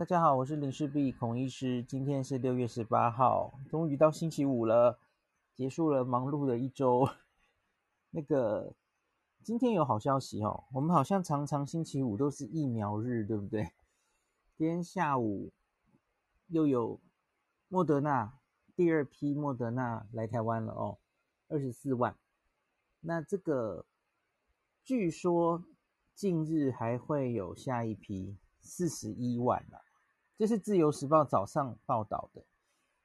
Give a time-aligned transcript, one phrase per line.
[0.00, 1.82] 大家好，我是林氏璧孔医师。
[1.82, 4.98] 今天是六月十八号，终于到星期五了，
[5.54, 7.06] 结束了忙碌的一周。
[8.08, 8.72] 那个
[9.42, 13.72] 今天有好消息哦，我们好像常常星期五都是疫苗日，对不对？
[14.56, 15.52] 今天下午
[16.46, 16.98] 又有
[17.68, 18.38] 莫德纳
[18.74, 20.96] 第二批莫德纳来台湾了哦，
[21.48, 22.16] 二十四万。
[23.00, 23.84] 那这个
[24.82, 25.62] 据说
[26.14, 29.82] 近日还会有下一批四十一万了。
[30.40, 32.42] 这是自由时报早上报道的。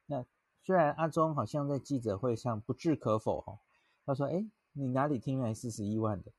[0.06, 0.24] 那
[0.62, 3.58] 虽然阿中好像在记者会上不置可否哈，
[4.06, 6.32] 他说：“哎，你哪里听来四十一万的？”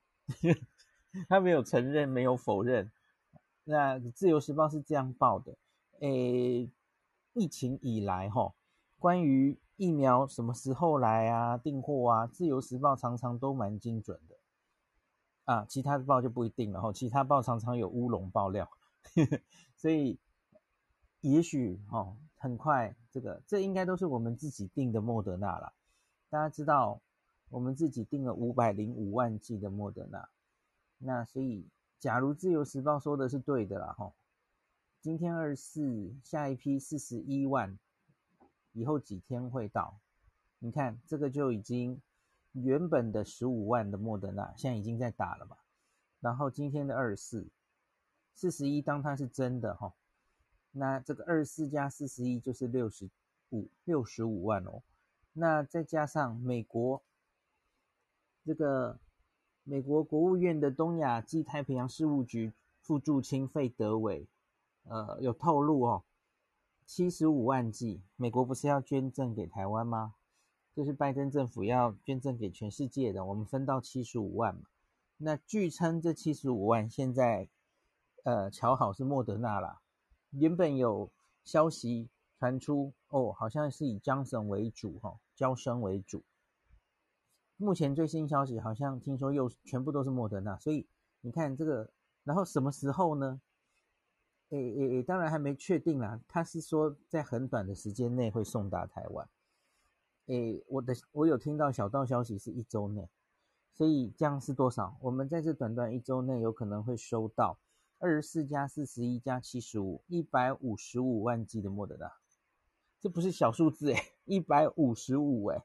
[1.29, 2.91] 他没有承认，没有否认。
[3.65, 5.55] 那自由时报是这样报的：
[5.99, 6.67] 诶，
[7.33, 8.55] 疫情以来哈，
[8.97, 14.35] 关于疫苗什么时候来啊、订货啊，自由时报常常都蛮精准的。
[15.43, 18.67] 啊，其他的报就不一定了哈，其他报常常有乌龙爆料，
[19.77, 20.17] 所以。
[21.31, 25.73] 也许哦，很快这个这应该都是我们自己订的莫德纳啦。
[26.29, 27.01] 大家知道，
[27.49, 30.29] 我们自己订了五百零五万剂的莫德纳。
[30.97, 31.67] 那所以，
[31.99, 34.13] 假如自由时报说的是对的啦，哈，
[35.01, 37.77] 今天二四，下一批四十一万，
[38.73, 39.99] 以后几天会到？
[40.59, 42.01] 你看这个就已经
[42.53, 45.57] 原本的十五万的莫德纳，现在已经在打了吧？
[46.19, 47.47] 然后今天的二四，
[48.33, 49.93] 四十一，当它是真的哈。
[50.77, 53.09] 那这个二十四加四十一就是六十
[53.49, 54.83] 五六十五万哦，
[55.33, 57.01] 那再加上美国
[58.45, 58.99] 这个
[59.63, 64.27] 美国国务院的东亚暨太平洋事务局副驻青费德伟，
[64.83, 66.03] 呃，有透露哦，
[66.85, 70.15] 七十五万剂，美国不是要捐赠给台湾吗？
[70.75, 74.61] 就是拜登政府要捐赠给全世界的，我们分到七十五万嘛。
[75.17, 77.49] 那据称这七十五万现在
[78.23, 79.81] 呃瞧好是莫德纳啦。
[80.39, 81.11] 原本有
[81.43, 86.23] 消息传出，哦，好像是以 Johnson 为主，哈，娇生为主。
[87.57, 90.87] 目前最新消息好像听说又全部都是莫德纳，所以
[91.21, 91.89] 你看这个，
[92.23, 93.41] 然后什么时候呢？
[94.49, 96.21] 诶诶诶，当然还没确定啦。
[96.27, 99.27] 他是说在很短的时间内会送达台湾。
[100.27, 103.09] 诶，我的我有听到小道消息是一周内，
[103.73, 104.95] 所以这样是多少？
[105.01, 107.57] 我们在这短短一周内有可能会收到。
[107.99, 112.13] 二十四加四十一加七十五，一百五十五万剂的莫德纳，
[112.99, 115.63] 这不是小数字诶，一百五十五诶。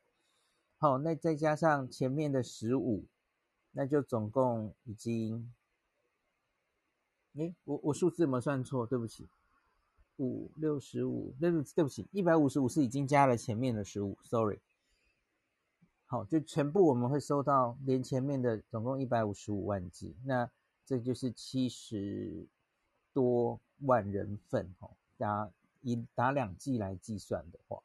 [0.79, 3.05] 好，那再加上前面的十五，
[3.73, 5.53] 那就总共已经，
[7.35, 8.87] 诶，我我数字有没有算错？
[8.87, 9.29] 对不起，
[10.17, 14.59] 五六十五，对不对不起，一百五十五是已经加了前面的十五，sorry。
[16.07, 20.51] 好，就全部我们会收到连前面的总共一百五十五万剂，那。
[20.93, 22.47] 这就是七十
[23.15, 27.83] 多万人份哦，打以打两剂来计算的话，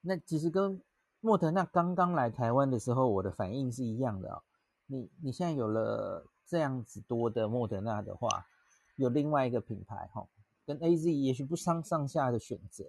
[0.00, 0.82] 那其实跟
[1.20, 4.42] 莫德纳刚刚来台湾的时候，我的反应是一样的哦。
[4.86, 8.48] 你你现在有了这样子多的莫德纳的话，
[8.96, 10.26] 有另外一个品牌哈，
[10.66, 12.84] 跟 AZ 也许不相上下的选择，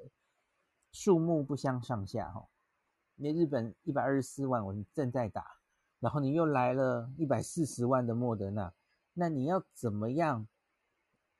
[0.91, 2.47] 数目不相上下哈。
[3.17, 5.45] 因为日本一百二十四万，我们正在打。
[5.99, 8.71] 然后你又来了一百四十万的莫德纳，
[9.19, 10.47] 那你要怎么样？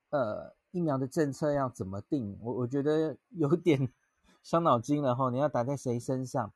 [0.10, 2.36] 呃，疫苗的政策要怎么定？
[2.42, 3.94] 我我觉得有点
[4.42, 5.30] 伤脑筋了哈。
[5.30, 6.52] 你要打在谁身上？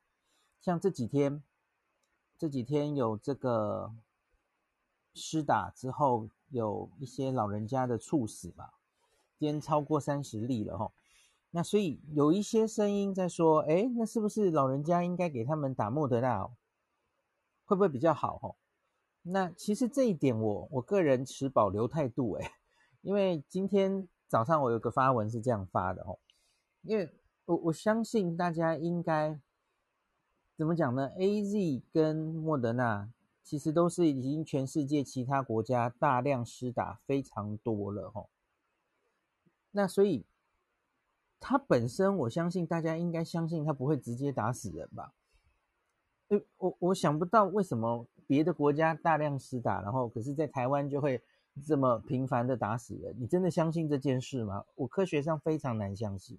[0.60, 1.40] 像这几天，
[2.36, 3.92] 这几天有这个
[5.14, 8.70] 施打之后，有一些老人家的猝死嘛，
[9.38, 10.92] 今天超过三十例了哈。
[11.52, 16.48] 那所以有一些声音在说，哎，那是不是老人家应该给他们打莫德纳？
[17.64, 18.38] 会不会比较好？
[18.38, 18.56] 吼，
[19.22, 22.52] 那其实这一点我我个人持保留态度，诶，
[23.02, 26.18] 因为今天早上我有个发文是这样发的，哦，
[26.82, 27.08] 因为
[27.44, 29.38] 我我相信大家应该
[30.56, 33.12] 怎么讲呢？AZ 跟莫德纳
[33.44, 38.28] 其实都是已经全世界其他国家大量施打非常多了，吼，
[39.70, 40.26] 那所以
[41.38, 45.14] 它本身我相信大家应该相信它不会直接打死人吧。
[46.58, 51.22] 我我想不到为什么别的国家大量施打，然后可是在台湾就会
[51.66, 53.14] 这么频繁的打死人。
[53.18, 54.64] 你真的相信这件事吗？
[54.74, 56.38] 我科学上非常难相信。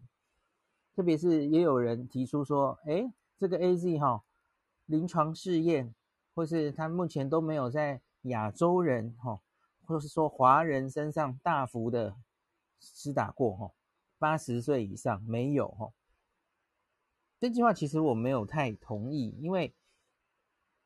[0.95, 4.23] 特别是也有人提出说，诶，这个 AZ 哈，
[4.85, 5.93] 临床试验
[6.33, 9.41] 或是他目前都没有在亚洲人哈，
[9.85, 12.15] 或是说华人身上大幅的
[12.79, 13.71] 施打过哈，
[14.17, 15.91] 八十岁以上没有哈。
[17.39, 19.71] 这句话其实我没有太同意，因为。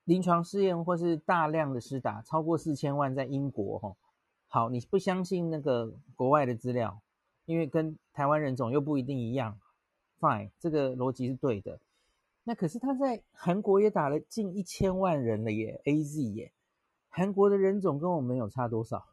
[0.07, 3.97] 临床试验或是大量的施打，超过四千万在英国，吼，
[4.47, 7.01] 好，你不相信那个国外的资料，
[7.43, 9.59] 因为跟台湾人种又不一定一样。
[10.21, 11.81] Fine，这个逻辑是对的。
[12.45, 16.53] 那可是他在韩国也打了近一千万人了耶，AZ 耶，
[17.09, 19.07] 韩国的人种跟我们有差多少？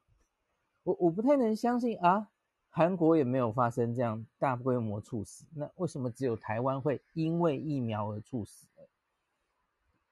[0.85, 2.29] 我我不太能相信啊，
[2.71, 8.69] 韩国也没有发生这样大规模猝死，那为什么只有台湾会因为疫苗而猝死？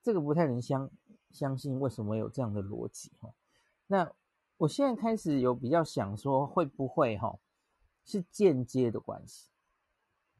[0.03, 0.91] 这个不太能相
[1.31, 3.33] 相信，为什么有这样的逻辑哈？
[3.87, 4.13] 那
[4.59, 7.39] 我现在开始有比较想说，会不会哈
[8.05, 9.49] 是间接的关系？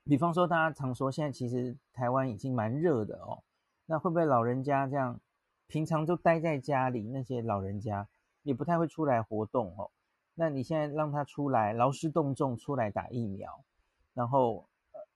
[0.05, 3.43] 比方说，大家常说现在其实台湾已经蛮热的哦，
[3.87, 5.21] 那会不会老人家这样
[5.69, 8.09] 平常就待在家里，那些老人家
[8.43, 9.91] 也不太会出来活动哦？
[10.35, 13.65] 那你现在让他出来劳师动众出来打疫苗，
[14.13, 14.69] 然后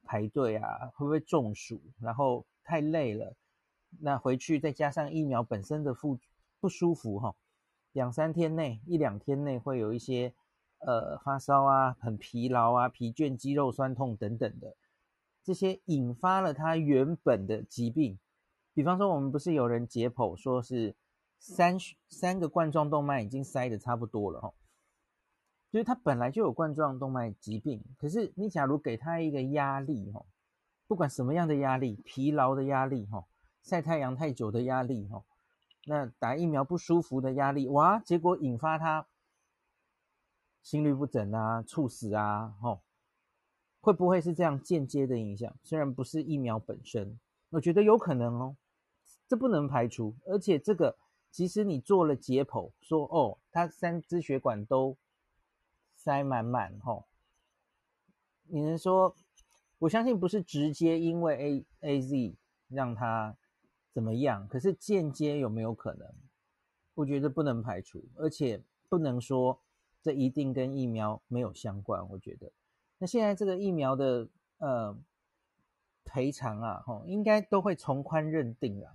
[0.05, 1.81] 排队啊，会不会中暑？
[2.01, 3.35] 然后太累了，
[4.01, 6.19] 那回去再加上疫苗本身的不
[6.61, 7.35] 不舒服哈，
[7.93, 10.35] 两三天内一两天内会有一些。
[10.79, 14.77] 呃，发烧啊，很疲劳啊，疲倦、肌肉酸痛等等的，
[15.43, 18.19] 这些引发了他原本的疾病。
[18.75, 20.95] 比方说，我们不是有人解剖说是
[21.39, 21.79] 三
[22.11, 24.53] 三个冠状动脉已经塞得差不多了哈，
[25.73, 30.27] 就是他本来就有冠状动脉疾病，可是你假如给他一个压力哈，
[30.87, 33.25] 不管什么样的压力，疲劳的压力哈，
[33.67, 35.25] 晒太阳太久的压力哈，
[35.87, 39.09] 那打疫苗不舒服的压力，哇，结果引发他。
[40.63, 42.81] 心律不整啊，猝死啊，吼，
[43.81, 45.53] 会不会是这样间接的影响？
[45.65, 47.19] 虽然不是疫苗本身，
[47.51, 48.57] 我觉得有可能哦，
[49.27, 50.15] 这不能排除。
[50.27, 50.97] 而且这个，
[51.33, 54.97] 即使你做了解剖，说哦，他三支血管都
[55.97, 57.07] 塞满满，吼，
[58.45, 59.17] 你能说？
[59.81, 62.37] 我相信不是直接因为 A AZ
[62.69, 63.37] 让他
[63.97, 66.07] 怎么样，可是间接有没有可能？
[66.93, 69.59] 我觉得不能排除，而且不能说。
[70.03, 72.53] 这一定跟疫苗没有相关，我觉得。
[72.99, 74.29] 那现在这个疫苗的
[74.59, 74.95] 呃
[76.05, 78.95] 赔偿啊，吼，应该都会从宽认定了。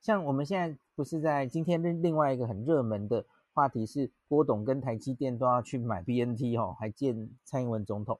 [0.00, 8.18] 像我们现在不是在今天另另外一个很热门的话题是郭董跟台积电都要去买 BNT 吼，还见蔡英文总统。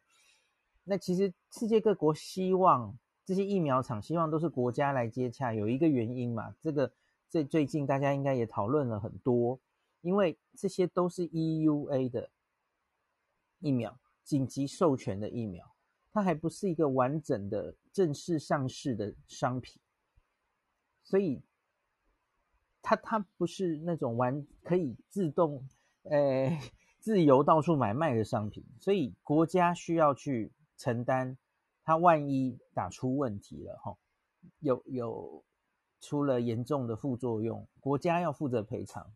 [0.85, 2.99] 那其实世界各国希望
[3.29, 6.91] 这些疫苗厂希望都是国家来接洽，有一个原因嘛，这个
[7.29, 9.61] 最最近大家应该也讨论了很多。
[10.01, 12.31] 因为这些都是 EUA 的
[13.59, 15.71] 疫苗，紧急授权的疫苗，
[16.11, 19.79] 它还不是一个完整的正式上市的商品，
[21.05, 21.43] 所以
[22.81, 25.63] 它它不是那种完可以自动
[26.05, 26.59] 呃
[26.99, 31.37] 自由到处买卖的商品，所以国家需要去承担，
[31.89, 33.97] 他万一打出问题了哈，
[34.59, 35.43] 有有
[36.03, 39.11] 出了严重的副作用，国家要负责赔偿。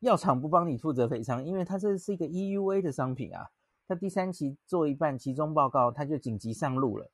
[0.00, 3.50] 药厂不帮你负责赔偿，因为它这是一个 EUA 的商品啊。
[3.86, 7.10] 它第三期做一半，期中报告它就紧急上路了，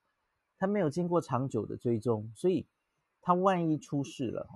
[0.57, 2.69] 它没有经过长久的追踪，所以
[3.21, 4.49] 它万一出事了，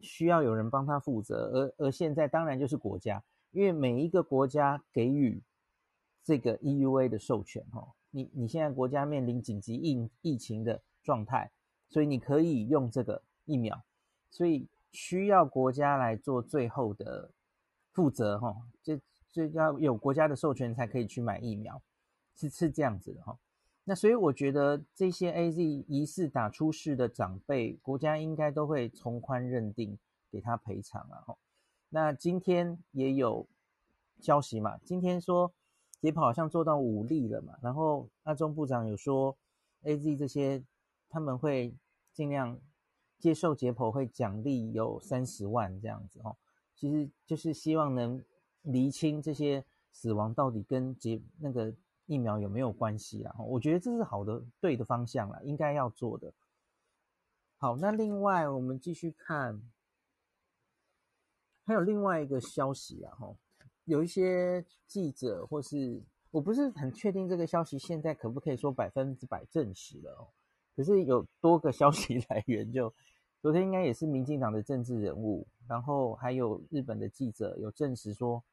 [0.00, 1.72] 需要有人帮他负责。
[1.78, 5.42] 而而现在当然就是国家，因为每一个国家给予
[6.22, 11.50] 这个 EUA 的授权，哈，你你现在国家面临紧急疫疫情的状态，
[11.90, 13.82] 所以你可以用这个疫苗，
[14.30, 14.68] 所以。
[14.94, 17.30] 需要国家来做最后的
[17.94, 19.00] 负责，哈，这
[19.32, 21.82] 这要有国家的授权才可以去买疫苗，
[22.36, 23.38] 是是这样子的，哈。
[23.84, 29.98] 那所以我觉得这些 AZ 疑似打出事的长辈，国家应该都会从宽认定，
[30.30, 31.24] 给他赔偿啊，
[31.88, 33.48] 那今天也有
[34.20, 35.54] 消息嘛，今天说
[36.02, 39.34] 解剖好像做到五例了嘛，然后阿中部长有说
[39.84, 40.62] AZ 这些
[41.08, 41.74] 他们会
[42.12, 42.60] 尽量。
[43.18, 46.36] 接受解剖会奖励有三十万这样子哦，
[46.74, 48.20] 其实就是希望能
[48.62, 51.72] 厘清这些死亡到底跟解那个
[52.06, 53.32] 疫苗有没有关系啊。
[53.38, 56.34] 我觉得这是好的对的方向啦，应该要做的。
[57.58, 59.62] 好，那另外我们继续看，
[61.64, 63.36] 还有另外一个消息啊，哈，
[63.84, 70.28] 有一些记者或是我不是很确定这个消息现在可不可以说百分之百证实了哦，
[70.76, 72.92] 可是有多个消息 来源就。
[73.40, 78.44] 昨天应该也是民进党的政治人物，然后还有日本的记者有证实说，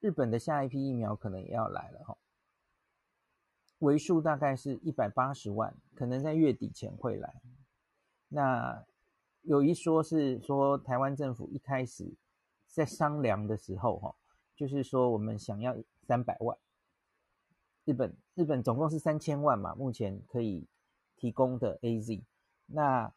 [0.00, 2.18] 日本的下一批疫苗可能也要来了哈，
[3.78, 7.40] 为数大概是一百八十万，可能在月底前会来。
[8.26, 8.84] 那
[9.42, 12.12] 有一说是说台湾政府一开始
[12.66, 14.16] 在商量的时候哈，
[14.60, 16.58] 就是说我们想要三百万，
[17.86, 20.66] 日本日本总共是三千万嘛，目前可以
[21.16, 22.22] 提供的 AZ
[22.66, 23.10] 那。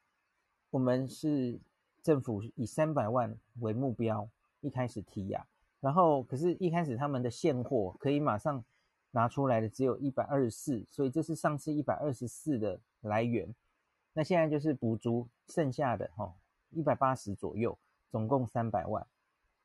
[0.70, 1.60] 我们是
[2.02, 4.28] 政府以三百万为目标，
[4.60, 5.46] 一开始提呀，
[5.80, 8.66] 然后可是，一开始他们的现货可以马上
[9.12, 13.54] 拿出来的只有一百二十四，所以这是上次一百二十四的来源。
[14.14, 16.34] 那现在就是补足剩下的哈，
[16.72, 17.78] 一百八十左右，
[18.10, 19.06] 总共三百万。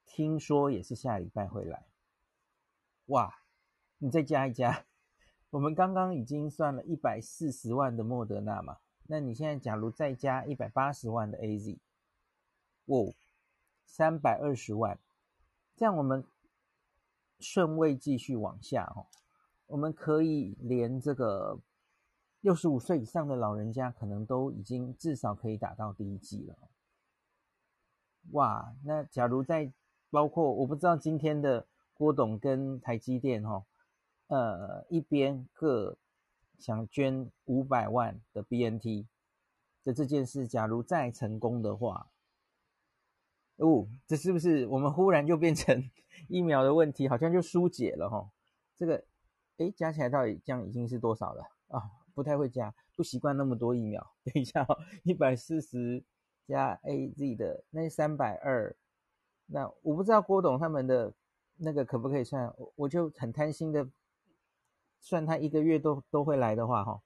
[0.09, 1.87] 听说也是下礼拜会来。
[3.07, 3.43] 哇，
[3.99, 4.87] 你再加一加，
[5.51, 11.79] 我们刚刚已经算了一百四十万的莫德纳嘛，那你现在假如再加一百八十万的 AZ，
[12.87, 13.13] 哇，
[13.85, 14.99] 三百二十万，
[15.77, 16.25] 这样我们
[17.39, 19.07] 顺位继续往下哦。
[19.67, 21.61] 我们可以连这个
[22.41, 26.59] 六十五岁以上的老人家，可能都已经至少可以打到第一剂了。
[28.33, 29.73] 哇，那假如在
[30.11, 33.65] 包括我不知道今天的郭董跟台积电哈，
[34.29, 35.97] 呃，一边各
[36.59, 39.07] 想捐五百万的 BNT
[39.85, 42.11] 的这件事，假如再成功的话，
[43.57, 45.91] 哦，这是不是我们忽然就变成
[46.29, 48.31] 疫苗的问题，好像就疏解了哈？
[48.77, 49.05] 这个。
[49.59, 51.83] 诶，加起来到底这样已经是多少了啊、
[52.15, 54.13] 不太会加，不习惯那么多疫苗。
[54.23, 56.05] 等一下哦，一百四十
[56.47, 58.77] 加 AZ 的那三百二，
[59.51, 61.13] 那我不知道郭董他们的
[61.57, 62.55] 那个可不可以算？
[62.77, 63.89] 我就很贪心的
[65.01, 67.01] 算他一个月都都会来的话，哈，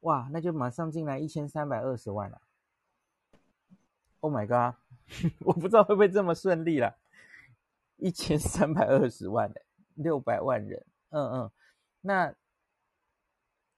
[0.00, 2.40] 哇，那就马上进来一千三百二十万了。
[4.20, 4.76] Oh my god，
[5.44, 6.96] 我不知道会不会这么顺利了，
[7.96, 9.62] 一千三百二十万的
[9.94, 11.50] 六百万人，嗯嗯。
[12.02, 12.34] 那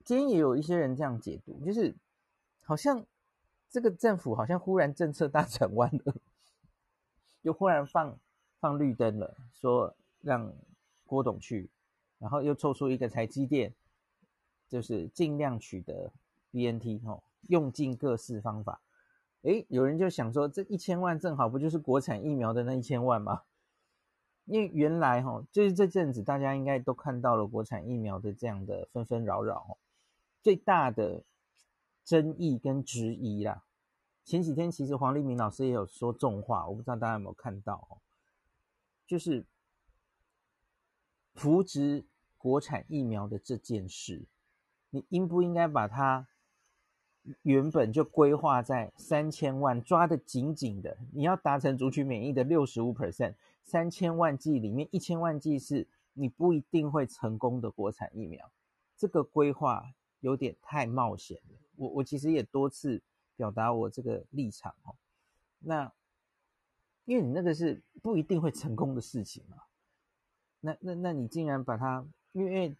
[0.04, 1.94] 今天也有一些人这样解读，就是
[2.62, 3.04] 好像
[3.68, 6.14] 这个政府好像忽然政策大转弯了，
[7.46, 8.18] 又忽然放
[8.58, 10.52] 放绿灯了，说让
[11.06, 11.70] 郭董去，
[12.18, 13.72] 然后又凑出一个台积电，
[14.68, 16.10] 就是尽量取得
[16.50, 18.80] BNT 哦，用尽各式方法。
[19.42, 23.42] 诶，有人就想说，这一千万正好不就是国产疫苗的那一千万吗？
[24.46, 29.78] 因为原来哈，就是这阵子大家应该都看到了国产疫苗的这样的纷纷扰扰，
[30.42, 31.22] 最大的
[32.04, 33.62] 争议跟质疑啦。
[34.26, 38.02] 前几天其实黄立明老师也有说重话，我不知道大家有没有看到哦，
[39.06, 39.46] 就是
[41.32, 42.04] 扶植
[42.36, 44.26] 国产疫苗的这件事，
[44.90, 46.26] 你应不应该把它
[47.42, 53.34] 原本就规划在三千万，抓得紧紧的，你要达成族群免疫的六十五 percent。
[53.62, 58.50] 三千万剂里面，一千万剂是你不一定会成功的国产疫苗，
[58.96, 61.58] 这个规划有点太冒险了。
[61.76, 63.00] 我我其实也多次
[63.36, 64.96] 表达我这个立场哦。
[65.60, 65.92] 那
[67.04, 69.58] 因为你那个是不一定会成功的事情嘛，
[70.60, 72.76] 那那那你竟然把它，因为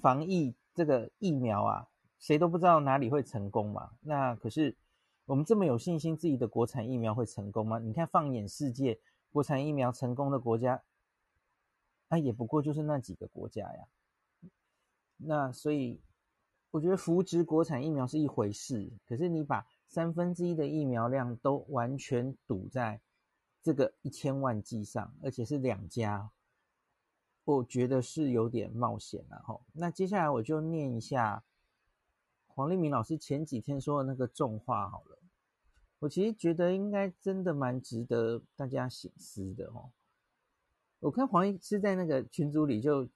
[0.00, 1.88] 防疫这个疫苗啊，
[2.18, 3.92] 谁都不知道哪里会成功嘛。
[4.02, 4.76] 那可是
[5.24, 7.78] 我们这么有信心自己的国产疫苗会成功吗？
[7.78, 9.00] 你看放眼世界。
[9.30, 10.82] 国产疫苗成功的国家，
[12.08, 13.86] 那、也不过就是那几个国家呀。
[15.18, 16.00] 那所以，
[16.70, 23.00] 我觉得扶植国产疫苗是一回事，可是你把三分之一的疫苗量都完全赌在
[23.62, 26.30] 这个一千万剂上，而且是两家，
[27.44, 29.58] 我觉得是有点冒险了哈。
[29.72, 31.42] 那接下来我就念一下
[32.46, 35.18] 黄立明老师前几天说的那个重话好了。
[36.00, 39.90] 我其实觉得应该真的蛮值得大家省思的哦。
[41.00, 43.08] 我看黄医师在那个群组里就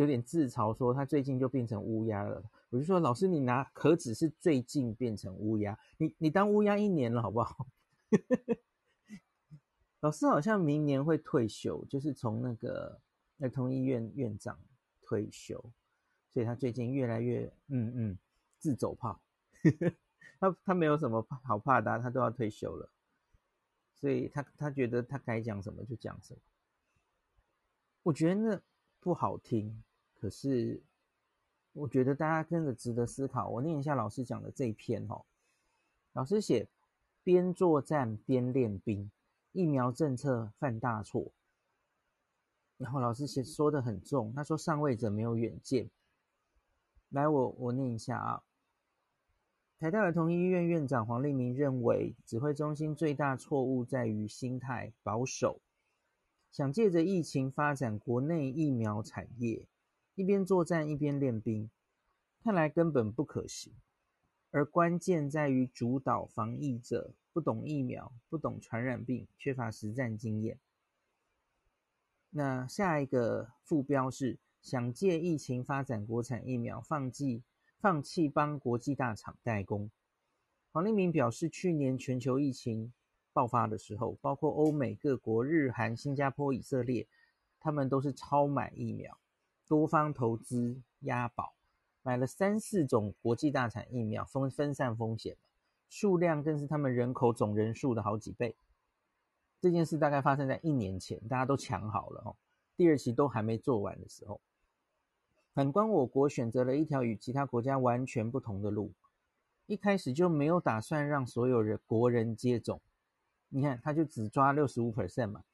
[0.00, 2.42] 有点自嘲说他最近就变成乌鸦了。
[2.70, 7.66] 我就说老师，你拿可只是最近变成乌鸦，你你当乌鸦一年了好不好？
[10.00, 12.98] 老师好像明年会退休，就是从那个
[13.40, 14.58] 儿童医院院长
[15.02, 15.62] 退休，
[16.30, 18.18] 所以他最近越来越嗯嗯
[18.58, 19.20] 自走炮。
[20.40, 22.88] 他他没有什么好怕的，他都要退休了，
[23.96, 26.40] 所以他他觉得他该讲什么就讲什么。
[28.02, 28.62] 我觉得那
[29.00, 29.82] 不好听，
[30.20, 30.82] 可是
[31.72, 33.48] 我觉得大家真的值得思考。
[33.48, 35.24] 我念一下老师讲的这一篇哦，
[36.12, 36.68] 老师写
[37.24, 39.10] 边作战边练兵，
[39.52, 41.32] 疫苗政策犯大错。
[42.76, 45.88] 然后老师写说的很重，他说上位者没有远见。
[47.08, 48.42] 来，我我念一下啊。
[49.78, 55.60] 台大儿童医院院长黄立明认为，指挥中心最大错误在于心态保守，
[56.50, 59.66] 想借着疫情发展国内疫苗产业，
[60.20, 61.70] 一边作战一边练兵，
[62.44, 63.72] 看来根本不可行。
[64.50, 70.58] 而关键在于主导防疫者不懂疫苗，不懂传染病，缺乏实战经验。
[72.30, 77.42] 那下一个副标是想借疫情发展国产疫苗，放弃。
[77.78, 79.90] 放弃帮国际大厂代工。
[80.70, 82.92] 黄立明表示，去年全球疫情
[83.32, 87.08] 爆发的时候，包括欧美各国、日韩、新加坡、以色列，
[87.58, 89.18] 他们都是超买疫苗。
[89.70, 91.54] 多方投资押宝，
[92.02, 95.36] 买了三四种国际大产疫苗，分分散风险，
[95.88, 98.56] 数量更是他们人口总人数的好几倍。
[99.60, 102.34] 这件事大概发生在一年前，大家都抢好了哦，
[102.76, 104.40] 第二期都还没做完的时候。
[105.54, 108.92] 反观我国选择了一条与其他国家完全不同的路，
[109.66, 112.80] 一开始就没有打算让所有人国人接种。
[113.50, 115.44] 你看，他就只抓六十五 percent 嘛，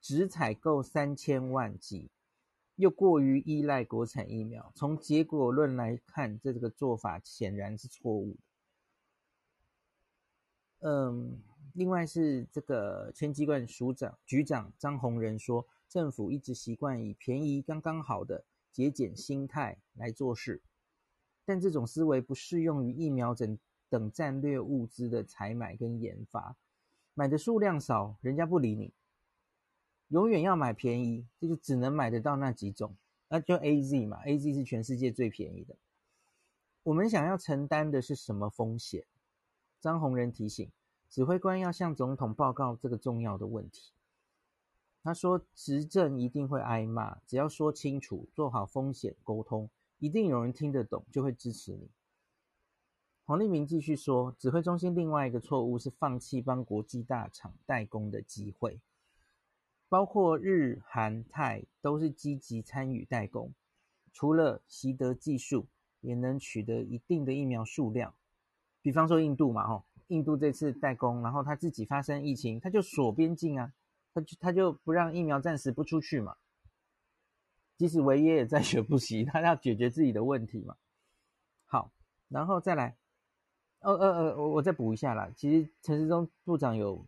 [0.00, 2.10] 只采购三千万剂。
[2.76, 8.38] 又过于依赖国产疫苗，从结果论来看，这个做法显然是错误的。
[10.88, 11.40] 嗯，
[11.72, 20.60] 另外是这个前机关署长局长张宏仁说，政府一直习惯以便宜刚刚好的节俭心态来做事，
[21.44, 26.56] 但这种思维不适用于疫苗等等战略物资的采买跟研发，
[27.14, 28.92] 买的数量少，人家不理你。
[30.08, 32.94] 永远要买便宜，这就只能买得到那几种，
[33.28, 35.76] 那就 AZ 嘛，AZ 是全世界最便宜的。
[36.82, 39.04] 我们想要承担的是什么风险？
[39.80, 40.70] 张宏仁提醒
[41.08, 43.92] 指挥官要向总统报告这个重要的问题。
[45.02, 49.68] 他说，执政一定会挨骂，只要说清楚，做好风险沟通，
[49.98, 51.90] 一定有人听得懂，就会支持你。
[53.26, 58.80] 黄立明继续说，指挥中心另外一个错误是放弃帮国际大厂代工的机会。
[59.94, 63.54] 包括日、韩、泰都是积极参与代工，
[64.12, 65.68] 除了习得技术，
[66.00, 68.12] 也能取得一定的疫苗数量。
[68.82, 73.72] 比方说印度嘛，吼，印度这次代工，然后他自己发生疫情，他就锁边境啊，
[74.12, 76.34] 他就他就不让疫苗暂时不出去嘛。
[77.76, 80.74] 即使维耶也在学不习，他要解决自己的问题嘛。
[81.66, 81.92] 好，
[82.28, 82.96] 然后再来，
[83.78, 85.30] 呃呃呃，我我再补一下啦。
[85.36, 87.06] 其实陈时中部长有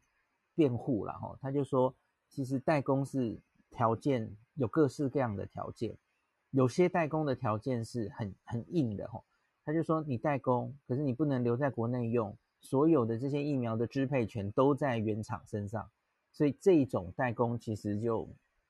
[0.54, 1.92] 辩护了，吼，他就说。
[2.28, 3.38] 其实代工是
[3.71, 5.97] 条件有各式各样的条件，
[6.50, 9.25] 有些代工的条件是很很硬的吼。
[9.65, 15.91] 他就说你代工，可是你不能留在国内用，所有的这些疫苗的支配权都在原厂身上，
[16.32, 18.28] 所以这一种代工其实就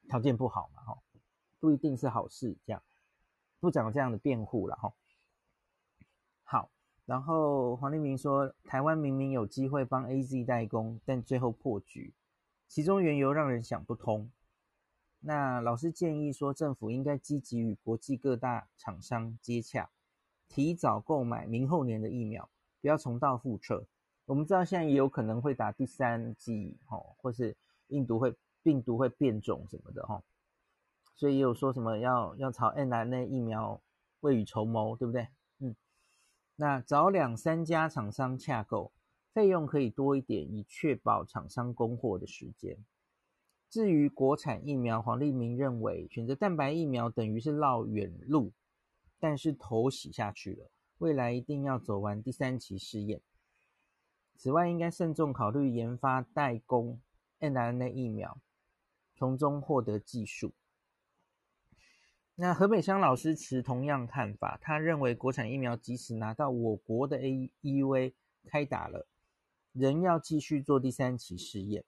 [0.09, 1.03] 条件不好嘛吼，
[1.61, 2.57] 不一定是好事。
[2.65, 2.83] 这样
[3.61, 4.95] 部长这样的辩护了吼。
[6.45, 6.71] 好，
[7.05, 12.15] 然后黄立明说，台湾明明有机会帮 AZ 代工，但最后破局。
[12.69, 14.31] 其中缘由让人想不通。
[15.21, 19.91] 那老师建议说，政府应该积极与国际各大厂商接洽，
[20.49, 22.49] 提早购买明后年的疫苗，
[22.81, 23.87] 不要重蹈覆辙。
[24.27, 27.57] 我们知道现在也有可能会打第三剂，吼，或是
[27.89, 30.23] 印度会病毒会变种什么的，吼，
[31.15, 33.81] 所以也有说什么要要朝 mRNA 疫苗
[34.21, 35.29] 未雨绸缪，对不对？
[35.61, 35.75] 嗯，
[36.57, 38.93] 那找两三家厂商洽购。
[39.37, 42.83] 费用可以多一点，以确保厂商供货的时间。
[43.69, 48.55] 至于国产疫苗，黄立明认为选择蛋白疫苗等于是绕远路，
[49.19, 53.21] 但是头洗下去了，未来一定要走完第三期试验。
[54.37, 56.99] 此外，应该慎重考虑研发代工
[57.39, 58.39] mRNA 疫苗，
[59.15, 60.55] 从中获得技术。
[62.37, 68.15] 那何美香老师持同样看法，他认为国产疫苗即使拿到我国的 A EUA
[68.47, 69.07] 开打了。
[69.77, 71.85] 仍要继续做第三期试验，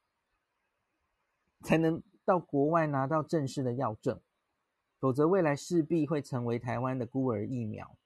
[1.62, 4.20] 才能到国外拿到正式的药证，
[4.98, 7.96] 否则未来势必会成为台湾的孤儿疫苗。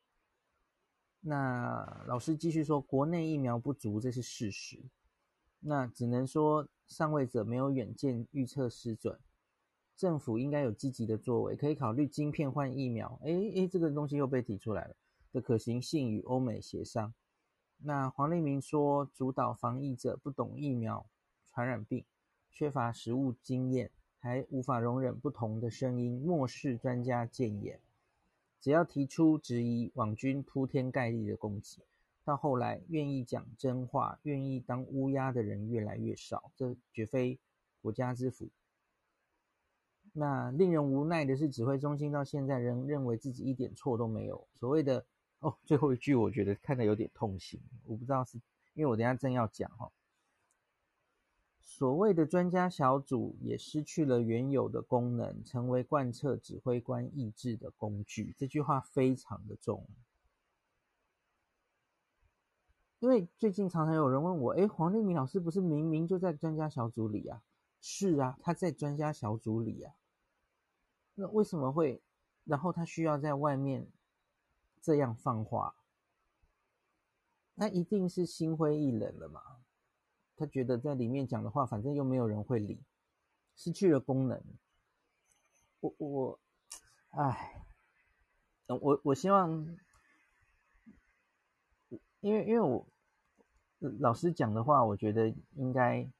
[1.20, 4.84] 那老师继续说，国内疫苗不足，这是事实。
[5.60, 9.18] 那只能说上位者没有远见，预测失准。
[9.96, 13.18] 政府应该有积极的作为，可以考虑晶片换疫苗。
[13.22, 14.96] 诶诶，这个东西又被提出来了
[15.32, 17.14] 的可行性与欧美协商。
[17.84, 21.04] 那黄立明说，主导防疫者不懂疫苗
[21.44, 22.04] 传染病，
[22.48, 23.90] 缺乏实务经验，
[24.20, 27.80] 还无法容忍不同的声音，漠视专家建言。
[28.60, 31.82] 只要提出质疑，网军铺天盖地的攻击，
[32.24, 37.40] 到后来愿意讲真话、愿意当乌鸦的人越来越少，这绝非
[37.80, 38.48] 国家之福。
[40.12, 45.04] 那令人无奈的是，指挥中心到现在仍认为自己一点错都没有，所谓的。
[45.42, 48.38] 哦，最后一句我觉得看的有点痛心，我不知道是
[48.74, 49.90] 因为我等下正要讲哈，
[51.60, 58.32] 所谓的专家小组也失去了原有的功能，成为贯彻指挥官意志的工具。
[58.38, 59.84] 这句话非常的重，
[63.00, 67.42] 因为最近常常有人问我，诶，黄立明老师不是明明就在专家小组里啊？
[67.80, 69.92] 是啊，他在专家小组里啊，
[71.16, 72.00] 那为什么会？
[72.44, 73.88] 然后他需要在外面？
[74.82, 75.76] 这样放话，
[77.54, 79.40] 那一定是心灰意冷了嘛？
[80.36, 82.82] 他觉得在里面讲的话，反正又没有人会理，
[83.54, 84.42] 失去了功能。
[85.80, 86.40] 我我，
[87.10, 87.64] 哎，
[88.66, 89.50] 我我希望，
[92.20, 92.86] 因为因为我
[94.00, 96.10] 老师讲的话，我觉得应该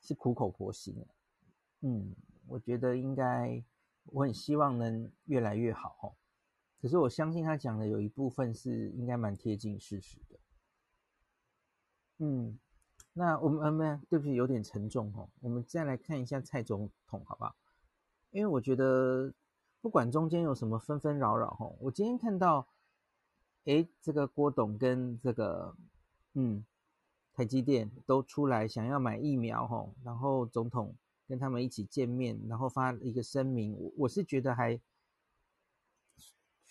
[0.00, 1.04] 是苦口婆心。
[1.80, 2.14] 嗯，
[2.46, 3.64] 我觉得应该，
[4.04, 6.16] 我很希望能越来越好。
[6.84, 10.38] 可是我相信他讲的有一部分是应该蛮贴近事实的。
[12.18, 12.58] 嗯，
[13.14, 15.30] 那我们呃，对不起，有点沉重哦。
[15.40, 17.56] 我们再来看一下蔡总统，好不好？
[18.32, 19.32] 因为我觉得。
[19.80, 22.66] 不管中间有什么纷纷扰扰吼，我今天看到，
[23.64, 25.76] 诶，这个郭董跟这个，
[26.32, 26.64] 嗯，
[27.34, 30.96] 台积电都出来想要买疫苗吼，然后总统
[31.28, 34.80] 跟他们一起见面，然后发一个声明，我我是觉得还，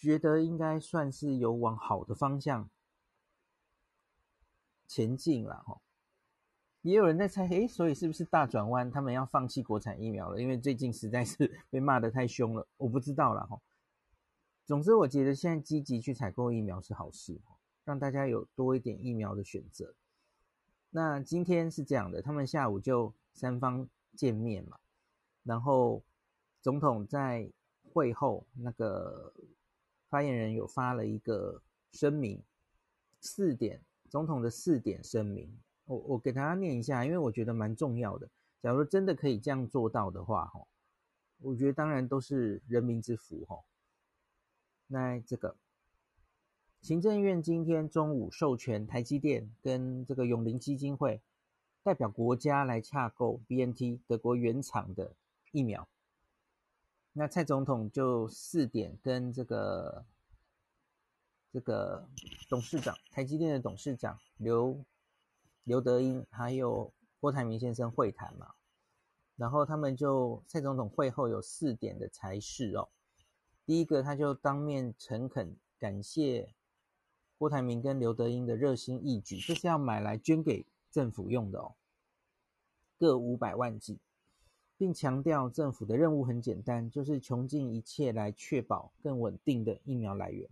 [0.04, 2.70] 觉得应该算是有往好的方向
[4.86, 5.82] 前进了吼。
[6.82, 8.92] 也有人在猜，诶，所以是不是大转弯？
[8.92, 10.42] 他们要放弃国产疫苗了？
[10.42, 13.62] 因为最近实在是 被骂得太凶了，我不知道了哈。
[14.66, 17.40] 总之，我觉得现在积极去采购疫苗是好事，
[17.86, 19.94] 让大家有多一点疫苗的选择。
[20.90, 23.88] 那今天是这样的，他们下午就三方
[24.18, 24.78] 见面嘛，
[25.44, 26.04] 然后
[26.62, 27.50] 总统在
[27.94, 29.34] 会后那个
[30.14, 31.60] 发言人有发了一个
[31.92, 32.40] 声明，
[33.20, 35.52] 四点，总统的四点声明。
[35.86, 38.30] 我我给大家念一下，因为我觉得蛮重要的。
[38.62, 40.68] 假如真的可以这样做到的话，哈，
[41.40, 43.58] 我觉得当然都是人民之福，哈。
[44.86, 45.58] 那这个
[46.80, 51.24] 行政院今天中午授权台积电跟这个永龄基金会
[51.82, 55.16] 代表国家来洽购 BNT 德国原厂的
[55.52, 55.90] 疫苗。
[57.14, 60.06] 那蔡总统就四点跟这个
[61.52, 62.08] 这个
[62.50, 64.84] 董事长台积电的董事长刘。
[65.66, 68.54] 刘德英还有郭台铭先生会谈嘛，
[69.38, 72.90] 然后他们就蔡总统会后有四点的才是哦。
[73.66, 76.54] 第一个，他就当面诚恳感谢
[77.38, 81.76] 郭台铭跟刘德英的热心义举，这是要买来捐给政府用的哦，
[83.00, 84.00] 各五百万剂，
[84.84, 90.50] 并强调政府的任务很简单，就是穷尽一切来确保更稳定的疫苗来源。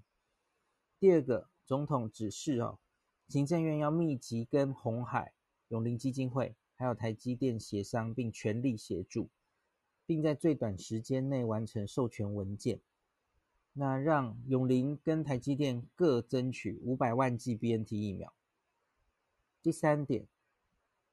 [1.02, 2.80] 第二个，总统指示哦。
[3.28, 5.34] 行政院要密集跟红海、
[5.67, 9.28] 永龄基金会还有台积电协商，并全力协助，
[10.06, 12.80] 并在最短时间内完成授权文件。
[13.74, 18.34] 那让永龄跟台积电各争取五百万剂 BNT 疫苗。
[19.62, 20.26] 第三点，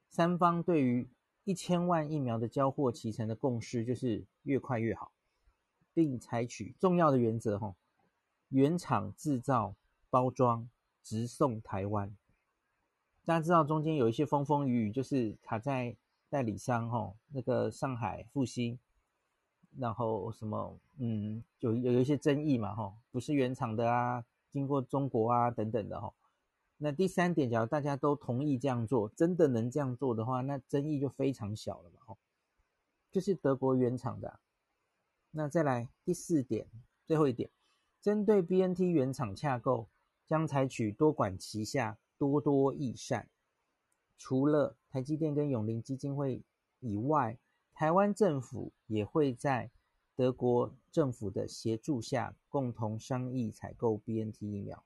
[0.08, 1.08] 三方对于
[1.48, 5.12] 一千万疫苗的交货期程的共识就是越快越好，
[5.94, 7.74] 并采取重要的原则：哈，
[8.50, 9.74] 原厂制造、
[10.10, 10.68] 包装。
[11.00, 12.14] 直送台湾，
[13.24, 15.96] 大家知道中间有一些风风雨雨，就是卡在
[16.28, 18.78] 代理商哈，那个上海复兴，
[19.78, 26.12] 然后什么嗯，有有一些争议嘛哈，不是原厂的啊，经过中国啊等等的哈。
[26.78, 32.16] 那第三点，假如大家都同意这样做，真的能这样做的话，那争议就非常小了嘛哦，
[33.10, 34.40] 就是德国原厂的。
[35.30, 36.66] 那再来第四点，
[37.04, 37.50] 最后一点，
[38.00, 39.88] 针对 BNT 原厂洽购。
[40.28, 43.30] 将采取多管齐下、多多益善。
[44.18, 46.42] 除了台积电跟永龄基金会
[46.80, 47.38] 以外，
[47.72, 49.70] 台湾政府也会在
[50.14, 54.84] 德国政府的协助下，共同商议采购 BNT 疫苗。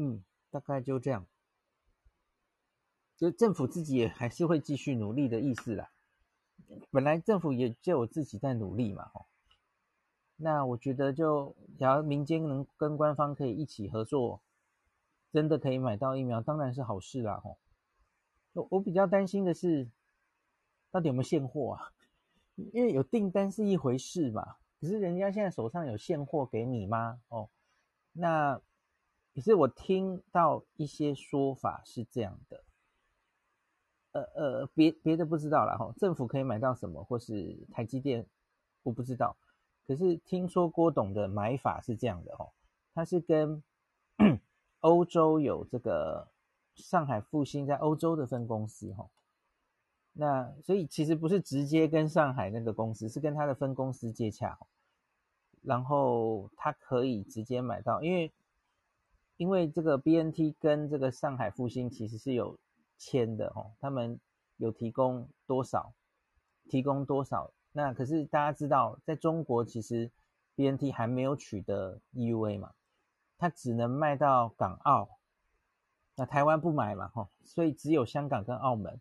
[0.00, 1.26] 嗯，大概就这样。
[3.16, 5.90] 就政府自己也还是会继续努力的意思啦。
[6.92, 9.26] 本来政府也就有自己在努力嘛，吼。
[10.36, 14.40] 那我觉得就，只要民间能跟官方可以一起合作，
[15.32, 17.58] 真的可以买到疫苗，当然是好事啦吼。
[18.52, 19.88] 我我比较担心的是，
[20.92, 21.92] 到底有没有现货啊？
[22.72, 27.20] 因为有订单是一回事嘛，可是人家现在手上有现货给你吗？
[27.30, 27.50] 哦，
[28.12, 28.60] 那
[29.38, 32.64] 可是我听到一些说法是这样的，
[34.10, 38.26] 呃呃，别别的不知道了哈，政府可以买到什么，或是台积电，
[38.82, 39.36] 我不知道。
[39.86, 42.50] 可是听说郭董的买法是这样的哦，
[42.92, 43.62] 他是跟
[44.80, 46.26] 欧洲有这个
[46.74, 49.08] 上海复星在欧洲的分公司哈，
[50.14, 54.58] 那所以其实不是直接跟上海那个公司，是跟他的分公司接洽，
[55.62, 58.32] 然后他可以直接买到，因为
[59.38, 62.58] 因为这个 BNT 跟这个上海复星其实是有
[62.98, 64.20] 签的哦，他们
[64.56, 65.94] 有提供多少，
[66.68, 67.52] 提供多少。
[67.72, 70.10] 那可是大家知道，在中国其实
[70.56, 72.72] BNT 还没有取得 EUA 嘛，
[73.38, 75.08] 它只能卖到港澳，
[76.16, 79.00] 那台湾不买嘛，吼，所以只有香港跟澳门，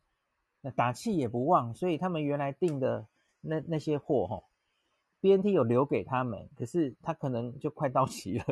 [0.62, 3.08] 那打气也不旺，所以他们原来订的
[3.42, 4.44] 那那些货，吼
[5.22, 8.46] ，BNT 有留给他们，可是他可能就快到期了。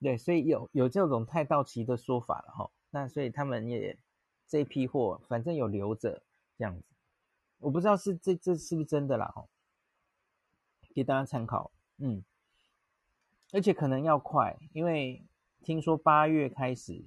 [0.00, 2.70] 对，所以有有这种太到期的说法了哈。
[2.90, 3.98] 那所以他们也
[4.48, 6.22] 这批货反正有留着
[6.56, 6.84] 这样子，
[7.58, 9.46] 我不知道是这这是不是真的啦哈，
[10.94, 11.70] 给大家参考。
[11.98, 12.24] 嗯，
[13.52, 15.22] 而且可能要快，因为
[15.62, 17.04] 听说八月开始，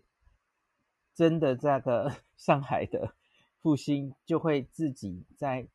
[1.16, 3.16] 真的这个 上海的
[3.60, 5.68] 复兴就会自己在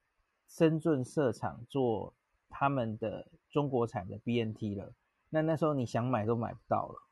[0.47, 2.15] 深圳设厂做
[2.49, 4.95] 他们的中国产的 BNT 了。
[5.31, 7.08] 那那时候你想买都买不到了。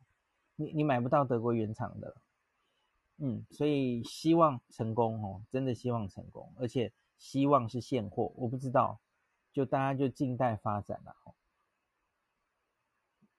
[0.57, 2.17] 你你买不到德国原厂的，
[3.19, 8.99] 嗯，所以希望成功哦，真的希望成功，而且希望是现货，我不知道，
[9.53, 11.35] 就大家就静待发展了哦。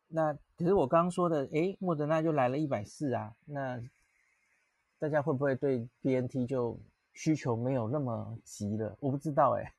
[0.07, 3.81] 那可是我刚刚说的，诶，莫德纳就来了一百四啊，那
[4.99, 6.79] 大家会不会对 BNT 就
[7.13, 8.95] 需求没有那么急了？
[8.99, 9.73] 我不知道诶。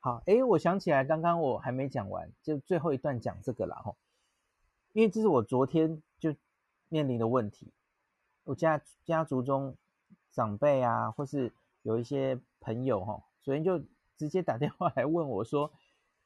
[0.00, 3.94] 好，诶，我想起来，刚刚我还没讲完，就最后一段讲这个了哈。
[4.96, 6.34] 因为这是我昨天就
[6.88, 7.70] 面临的问题，
[8.44, 9.76] 我家家族中
[10.32, 13.78] 长辈啊，或是有一些朋友哈，昨天就
[14.16, 15.70] 直接打电话来问我说：“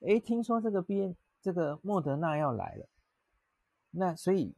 [0.07, 2.87] 诶，听说这个边这个莫德纳要来了，
[3.91, 4.55] 那所以，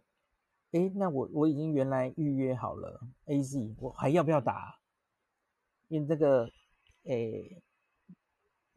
[0.72, 4.78] 诶，那我我已经原来预约好了 AZ，我还要不要打？
[5.88, 6.50] 因为这个
[7.04, 7.62] 诶，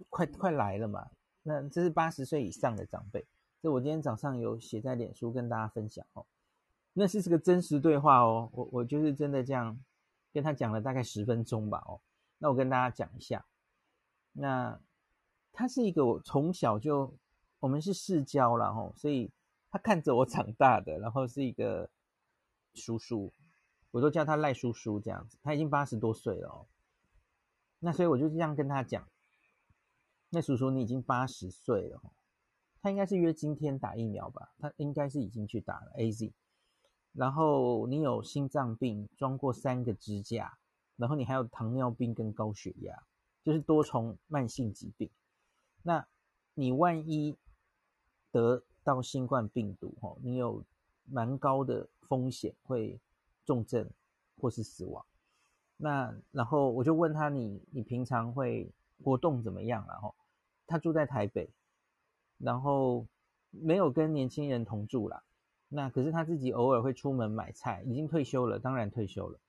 [0.10, 1.12] 快快来了嘛，
[1.44, 3.26] 那这是八十岁以上的长辈。”
[3.66, 6.24] 这我今天早上有写在脸书跟大家分享哦，
[6.94, 9.76] 那是这个真实对话哦，我我就是真的这样
[10.32, 12.00] 跟他讲了大概十分钟吧哦，
[12.38, 13.44] 那我跟大家讲一下，
[14.34, 14.80] 那
[15.52, 17.12] 他是一个我从小就
[17.60, 19.32] 我们是世交了哦，所以
[19.72, 21.90] 他看着我长大的，然后是一个
[22.76, 23.34] 叔叔，
[23.90, 26.68] 我都叫他赖叔叔这样子，他已经八十多岁了哦，
[27.80, 29.08] 那所以我就这样跟他讲，
[30.30, 32.00] 那叔叔你已经八十岁了。
[32.86, 34.54] 他应该是约今天打疫苗吧？
[34.60, 36.32] 他应该是已经去打了 AZ。
[37.14, 40.56] 然后你有心脏病，装过三个支架，
[40.96, 42.96] 然后你还有糖尿病跟高血压，
[43.44, 45.10] 就是多重慢性疾病。
[45.82, 46.06] 那
[46.54, 47.36] 你万一
[48.32, 50.64] 得到新冠病毒，哦，你有
[51.06, 53.00] 蛮高的风险会
[53.46, 53.90] 重症
[54.40, 55.04] 或是死亡。
[55.76, 58.72] 那然后我就问他你，你你平常会
[59.04, 59.84] 活动怎么样？
[59.88, 60.14] 然后
[60.68, 61.50] 他住在台北。
[62.38, 63.08] 然后
[63.50, 65.24] 没有跟年轻人同住啦，
[65.70, 69.40] 那可是他自己偶尔会出门买菜，已经退休了，当然退休了。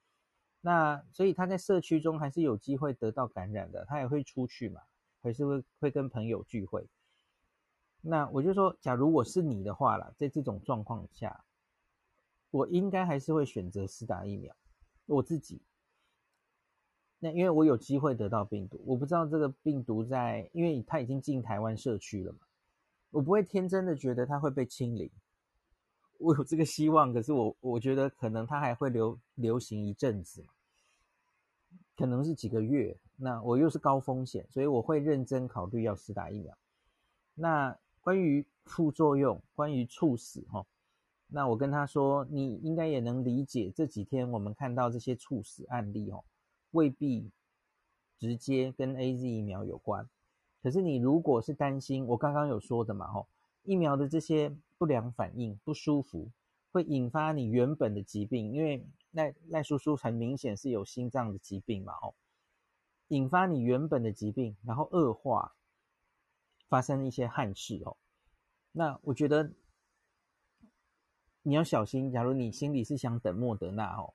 [0.61, 4.81] 那所以他在社区中还是有机会得到感染的，他也会出去嘛，
[5.23, 6.89] 还是会会跟朋友聚会。
[8.01, 11.45] 那我就说，假如我是你的话啦，在这种状况下，
[12.51, 14.55] 我应该还是会选择施打疫苗。
[15.07, 15.61] 我自己，
[17.19, 22.46] 那因为我有机会得到病毒，我不知道这个病毒在，因为他已经进台湾社区了嘛。
[23.11, 25.11] 我不会天真的觉得它会被清零，
[26.19, 30.45] 我有这个希望，可是我我觉得可能它还会流流行一阵子，
[31.97, 32.99] 可能是几个月。
[33.19, 36.55] 那我又是高风险，所以我会认真考虑要施打疫苗。
[37.35, 40.67] 那关于副作用，关于猝死，哈，
[41.29, 46.25] 那我跟他说，你应该也能理解，这几天我们看到这些猝死案例，哦，
[46.73, 47.31] 未必
[48.19, 50.07] 直接跟 AZ 疫苗有关。
[50.67, 53.29] 可是你如果是担心，我刚刚有说的嘛，吼，
[53.63, 56.33] 疫苗的这些不良反应、不舒服，
[56.73, 62.17] 会引发你原本的疾病，因为赖赖叔叔很明显是有心脏的疾病嘛，哦，
[63.07, 65.55] 引发你原本的疾病，然后恶化，
[66.69, 67.97] 发生一些憾事哦，
[68.73, 69.53] 那我觉得
[71.43, 72.11] 你要小心。
[72.11, 74.15] 假如你心里是想等莫德纳哦，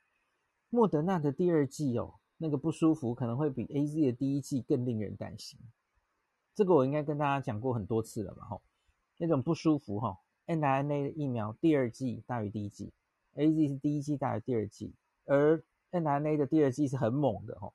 [0.69, 5.57] 莫德纳的第二季哦，那个不舒服可能会比 AZ 的第一季更令人担心。
[6.53, 8.61] 这个我应该跟大家讲过很多次了嘛，吼，
[9.17, 12.91] 那种不舒服哈，mRNA 的疫苗第二剂大于第一剂
[13.35, 14.93] ，AZ 是第一剂大于第二剂，
[15.25, 17.73] 而 mRNA 的第二剂是很猛的吼。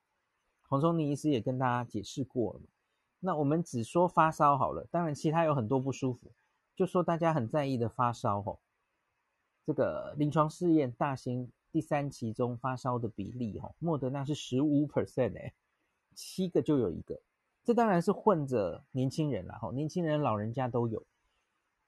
[0.67, 2.65] 黄松尼医师也跟大家解释过了嘛，
[3.19, 6.31] 那我们只说发烧好了，当然其他有很多不舒服，
[6.75, 8.59] 就说大家很在意的发烧吼，
[9.65, 15.53] 这个临床试验大型第三期中发烧的比例哈，莫德纳是十五 percent 哎，
[16.13, 17.19] 七个就有一个。
[17.67, 21.03] 这当然是混着年轻人了哈，年轻人、老人家都有，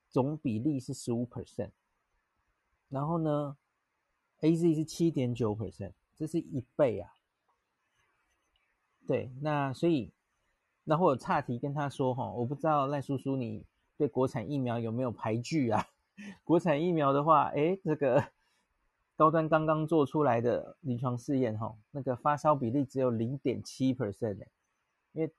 [0.09, 1.69] 总比例是十五 percent，
[2.89, 3.55] 然后呢
[4.41, 7.13] ，AZ 是七点九 percent，这是一倍啊。
[9.07, 10.11] 对，那所以，
[10.83, 13.63] 然后我岔题跟他说哈，我不知道赖叔叔你
[13.97, 15.87] 对国产疫苗有没有排拒啊？
[16.43, 18.21] 国产疫苗的话，哎，这个
[19.15, 24.45] 高端刚刚做出来的临床试验哈，那个发烧比例只有零点七 percent
[25.13, 25.31] 因为。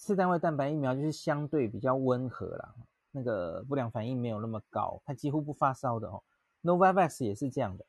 [0.00, 2.74] 次单位蛋白疫苗就是相对比较温和啦，
[3.10, 6.22] 那个不良反应没有那么高，它几乎不发烧的哦。
[6.62, 7.84] Novavax 也是这样的。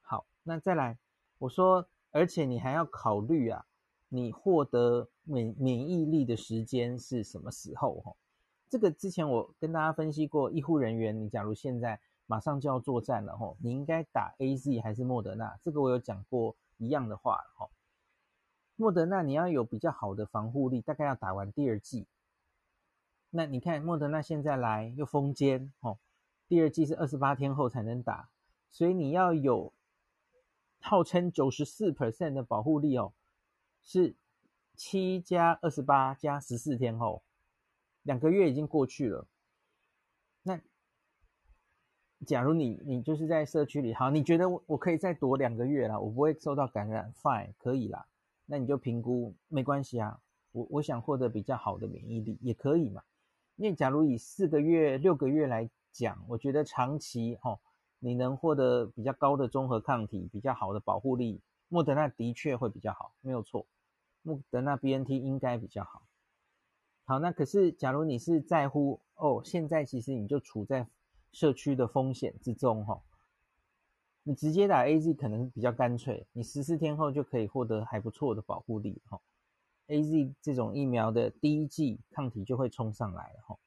[0.00, 0.98] 好，那再来，
[1.38, 3.64] 我说，而且你还要考虑啊，
[4.08, 8.02] 你获得免免疫力的时间是什么时候？
[8.04, 8.16] 哦，
[8.68, 15.56] 这个之前我跟大家分析过，医护人员，你假如现在马上就要作战了，吼，你应该打 AZ 还是莫德纳？
[15.62, 17.70] 这个我有讲过一样的话，吼。
[18.82, 22.08] 莫德纳你要有比较好的防护力，大概要打完第二剂。
[23.30, 26.00] 那你看莫德纳现在来又封间哦，
[26.48, 28.28] 第二剂是二十八天后才能打，
[28.72, 29.72] 所以你要有
[30.80, 33.12] 号称九十四 percent 的保护力哦，
[33.84, 34.16] 是
[34.74, 37.22] 七加二十八加十四天后，
[38.02, 39.28] 两个月已经过去了。
[40.42, 40.60] 那
[42.26, 48.08] 假如你你就是在社区里，好，你觉得我我可以再躲两个月啦，我不会受到感染，fine，可以啦。
[48.52, 50.20] 那你就评估没关系啊，
[50.52, 53.02] 我我想获得比较好的免疫力也可以嘛。
[53.56, 57.58] 因为假如以四个月、六个月来讲，我觉得长期哈、
[57.98, 63.66] 你能获得比较高的综合抗体、比较好的保护力，莫德纳的确会比较好，没有错。
[64.20, 66.02] 莫德纳 BNT 应该比较好。
[67.06, 70.86] 好，那可是假如你是在乎哦，现在其实你就处在
[71.32, 73.00] 社区的风险之中哈。
[74.24, 79.20] 你直接打 AZ 可能比较干脆，你十四天后就可以获得还不错的保护力哈。
[79.88, 83.58] AZ 这种疫苗的第一剂抗体就会冲上来了哈。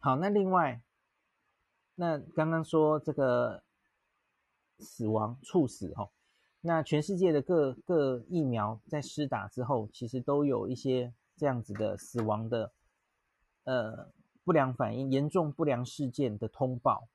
[0.00, 0.82] 好，那另外，
[1.94, 3.62] 那刚刚说这个
[4.80, 6.10] 死亡猝死哈，
[6.60, 12.72] 那全世界的各各疫苗在施打之后，其实都有一些这样子的死亡的
[13.62, 14.12] 呃
[14.44, 17.08] 不良反应、严重不良事件的通报。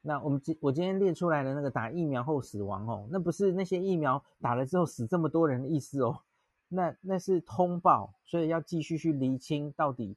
[0.00, 6.20] 那我们今我今天列出来的那个打疫苗后死亡哦，那不是那些疫苗打了之后死这么多人的意思哦，
[6.68, 10.16] 那那是通报，所以要继续去厘清到底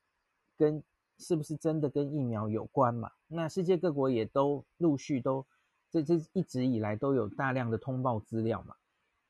[0.56, 0.84] 跟
[1.18, 3.12] 是不是真的跟疫苗有关嘛？
[3.28, 5.46] 那世界各国也都陆续都
[5.90, 8.76] 这这一直以来都有大量的通报资料嘛。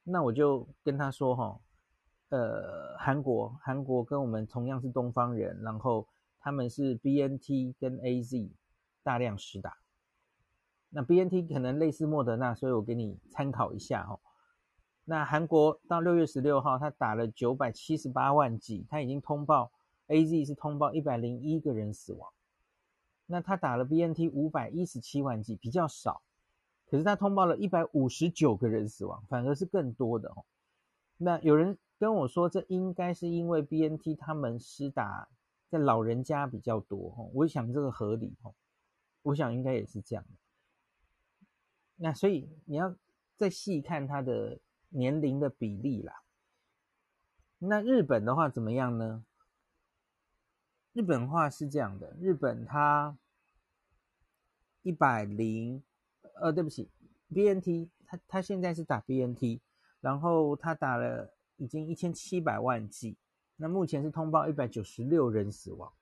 [0.04, 1.60] 那我就跟他说哈，
[2.30, 6.08] 呃，韩国韩国跟我们同样是东方人，然后
[6.40, 8.50] 他们是 BNT 跟 AZ
[9.04, 9.78] 大量实打。
[10.94, 14.20] 那 BNT 可能类似莫德纳，所以我给你参考一下哦。
[15.06, 19.72] 那韩国到六月十六号，他打了九百七十八万剂，他已经通报
[20.08, 22.30] AZ 是通报一百零一个人死亡。
[23.26, 26.22] 那他打了 BNT 五百一十七万剂，比较少，
[26.86, 30.44] 可是他通报了一百五十九个人死亡，反而是更多的哦。
[31.18, 35.30] 那有人跟我说，这应该是因为 BNT 他们施打
[35.70, 37.30] 在老人家比较多哦。
[37.34, 38.54] 我想这个合理哦，
[39.24, 40.30] 我想应该也是这样的。
[42.04, 42.96] 那所以你要
[43.38, 44.60] 再细看他的
[44.90, 46.24] 年龄的比例啦。
[47.60, 49.24] 那日本的话怎么样呢？
[50.94, 53.16] 日本话是这样的，日本他
[54.82, 55.84] 一百零，
[56.42, 56.90] 呃，对不起
[57.30, 59.60] ，BNT，他他现在是打 BNT，
[60.00, 63.16] 然后他打了已经一千七百万剂，
[63.58, 65.94] 那目前是通报一百九十六人死亡。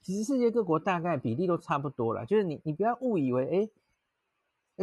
[0.00, 3.68] 其实世界各国大概比例都差不多啦，就是你你不要误以为哎。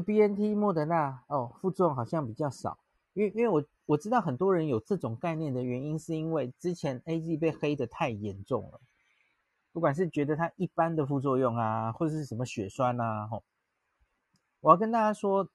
[0.01, 2.77] BNT 莫德纳哦，副作用好像比较少，
[3.13, 8.79] 因为因为我我知道很多人有这种概念的原因，是因为之前 AZ 被黑得太严重了，
[9.71, 13.43] 不管是觉得它一般的副作用啊，或者是什么血栓啊，吼，
[14.61, 15.49] 我要跟大家说，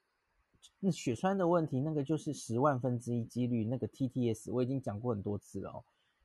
[0.80, 5.84] 那血栓的问题，那个就是十万分之一几率，那个 TTS 我已经讲过很多次了哦，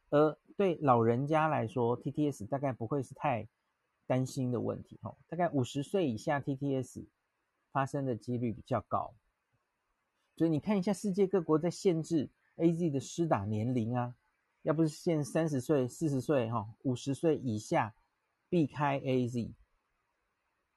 [0.09, 3.47] 而对老人家来说，TTS 大概不会是太
[4.07, 7.05] 担心的问题，吼，大概五十岁以下 TTS。
[7.71, 9.13] 发生的几率比较高，
[10.35, 14.15] 所以你看一下世界各国在限制 AZ 的施打年龄啊，
[14.63, 17.93] 要不是限三十岁、四十岁、哈五十岁以下
[18.49, 19.53] 避开 AZ，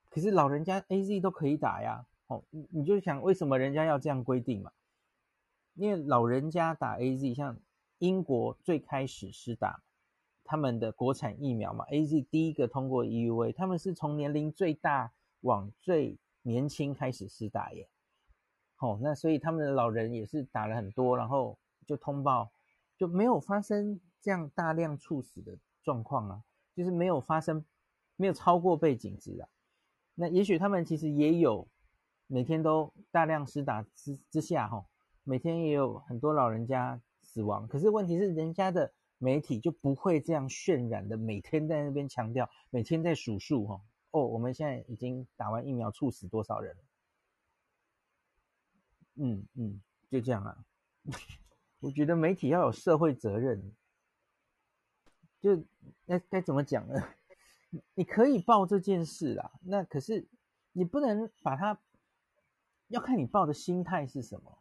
[0.09, 4.71] 可是老人家 AZ 都可以打呀，哦，你你就想为什么人家要这样规定嘛？
[5.75, 7.59] 因为老人家打 AZ，像
[7.97, 9.81] 英国最开始施打
[10.43, 17.87] 他们的国产疫苗嘛，AZ 第一个通过 EUA，他们是从年龄最大往最年轻开始施打耶，
[18.79, 22.51] 哦，那所以他们的老人也是打了很多，然后就通报，
[22.97, 26.43] 就没有发生这样大量猝死的状况啊，
[26.75, 27.63] 就是没有发生，
[28.17, 29.47] 没有超过背景值啊。
[30.15, 31.65] 那也许他们其实也有
[32.27, 34.85] 每天都大量施打之之下，哈，
[35.23, 37.65] 每天也有很多老人家死亡。
[37.67, 43.75] 可是问题是，人家的媒体就不会这样渲染的，每天在那边强调，每天在数数，哈。
[43.75, 43.81] 哦，
[44.13, 46.77] 哦我们现在已经打完疫苗，猝死多少人？
[49.15, 50.65] 嗯嗯，就这样啊。
[51.81, 53.73] 我觉得媒体要有社会责任，
[55.39, 55.63] 就
[56.05, 56.95] 该该怎么讲呢？
[57.95, 60.27] 你可以报这件事啦，那可是
[60.73, 61.79] 你不能把它，
[62.87, 64.59] 要看你报的心态是什么。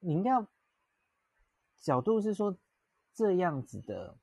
[0.00, 0.46] 你应该要
[1.76, 2.56] 角度是说
[3.14, 4.16] 这样子的，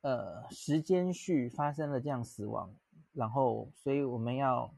[0.00, 2.74] 呃，时间序发生了这样死亡，
[3.12, 4.74] 然后所以我们要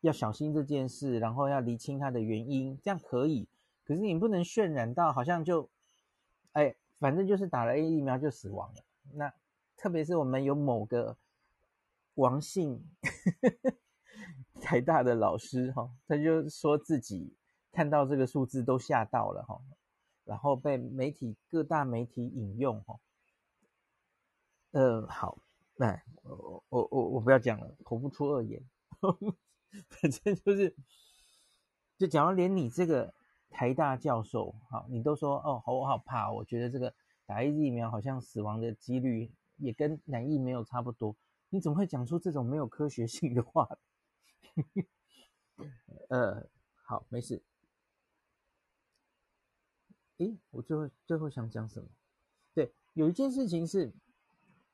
[0.00, 3.48] 要小心这件事，然后要厘清它的原因，这样可以。
[3.84, 5.68] 可是你不能渲染到好像就，
[6.52, 8.82] 哎，反正就是打了 A 疫苗就死亡了。
[9.14, 9.32] 那
[9.76, 11.16] 特别是我们有某个
[12.14, 12.84] 王姓
[14.60, 17.34] 台大的老师哈，他就说自己
[17.72, 19.60] 看到这个数字都吓到了哈，
[20.24, 23.00] 然后被媒体各大媒体引用哈。
[24.72, 25.38] 呃，好，
[25.78, 28.62] 来，我我我我不要讲了，口不出恶言，
[29.88, 30.76] 反正就是，
[31.96, 33.14] 就假如连你这个。
[33.50, 41.16] 台大教授，好，你都说哦，好，我好怕，我觉得这个打 AZ 疫苗好像死亡的几率也跟难疫没有差不多，
[41.48, 43.66] 你怎么会讲出这种没有科学性的话？
[46.10, 46.46] 呃，
[46.84, 47.42] 好，没事。
[50.18, 51.88] 诶，我最后最后想讲什么？
[52.52, 53.90] 对，有一件事情是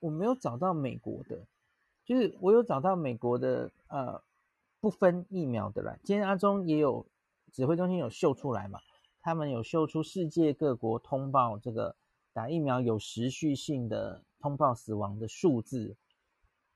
[0.05, 1.46] 我没有找到美国的，
[2.05, 4.22] 就是我有找到美国的呃
[4.80, 5.96] 不分疫苗的啦。
[6.05, 7.07] 今天阿中也有。
[7.52, 8.80] 指挥中心有秀出来嘛？
[9.22, 11.94] 他们有秀出世界各国通报这个
[12.32, 15.96] 打疫苗有时续性的通报死亡的数字，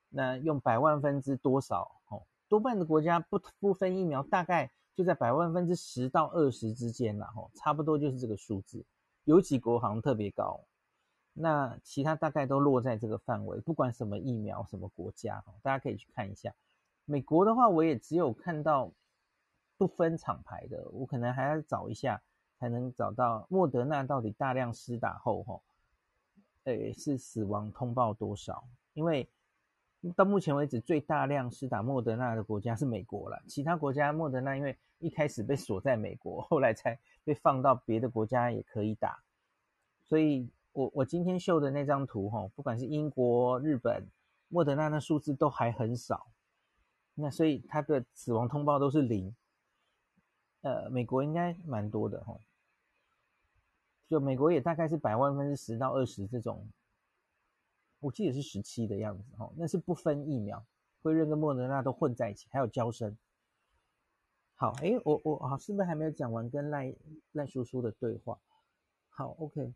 [0.09, 1.91] 那用百万分之多少？
[2.11, 8.87] 哦，多半的国家不不分疫苗，大概就在百万分之十到二十之间啦，哦，差不多就是这个数字。
[9.25, 10.61] 有几国好像特别高，
[11.41, 13.61] 那其他大概都落在这个范围。
[13.61, 16.55] 不管什么疫苗，什么国家，大家可以去看一下。
[17.05, 18.93] 美国的话，我也只有看到。
[19.81, 22.21] 不分厂牌的，我可能还要找一下，
[22.59, 25.61] 才能找到莫德纳到底大量施打后，哈，
[26.65, 28.67] 诶，是死亡通报多少？
[28.95, 29.29] 因为
[30.17, 39.23] 到目前为止，最大量施打莫德纳的国家是美国了，其他国家莫德纳因为一开始被锁在美国，后来才被放到别的国家也可以打。
[40.09, 44.07] 所以我我今天秀的那张图，哈，不管是英国、日本，
[44.47, 46.29] 莫德纳的数字都还很少，
[47.15, 49.35] 那所以它的死亡通报都是零。
[50.61, 52.39] 呃，美国应该蛮多的哈，
[54.07, 56.69] 就美国也大概是百万分之十到二十这种，
[57.99, 60.65] 我记得是十七的样子哈，那是不分疫苗，
[61.03, 63.19] 辉瑞跟莫德纳都混在一起，还有交生。
[64.55, 66.95] 好，诶，我我好，是不是还没有讲完跟赖
[67.33, 68.39] 赖叔叔的对话？
[69.09, 69.75] 好，OK，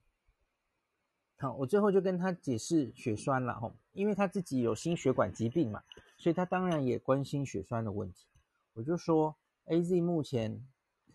[1.42, 5.82] 好，我最后就跟他解释血栓了哈，因为他自己有心血管疾病嘛，
[6.16, 8.28] 所以他当然也关心血栓的问题。
[8.74, 9.36] 我就说
[9.66, 10.64] ，AZ 目前。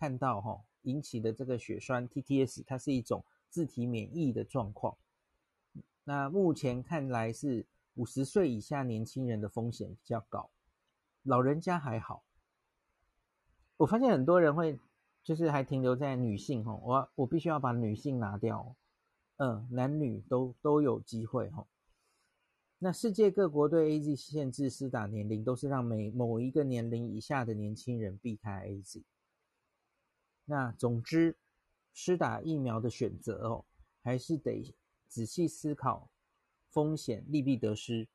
[0.00, 4.96] 看到哈引起的这个血栓 TTS，它是一种自体免疫的状况。
[6.04, 10.50] 那目前看来是五十岁以下年轻人的风险比较高，
[11.24, 12.22] 老人家还好。
[13.78, 14.78] 我发现很多人会
[15.24, 18.76] 就是还停留在女性哈，我我必须要把女性拿掉，
[19.38, 21.66] 嗯，男女都都有机会哈。
[22.80, 29.02] 那世界各国对 AZ 限制施打年龄，都是让每某一个年龄以下的年轻人避开 AZ。
[30.44, 31.36] 那总之，
[31.92, 33.64] 施打疫苗的选择哦，
[34.02, 34.74] 还是得
[35.08, 36.08] 仔细思考
[36.70, 38.08] 风险利弊得失。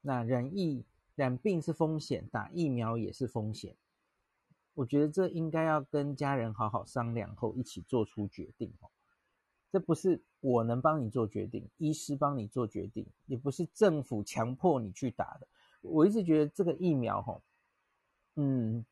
[0.00, 0.84] 那染疫
[1.14, 3.76] 染病是风险，打疫苗也是风险。
[4.74, 8.90] 我觉得这应该要跟家人好好商量后一起做出决定哦。
[9.70, 15.46] 这不是我能帮你做决定，医师帮你做决定，也不是政府强迫你去打的。
[15.82, 17.42] 我一直觉得这个疫苗哦，
[18.36, 18.84] 嗯。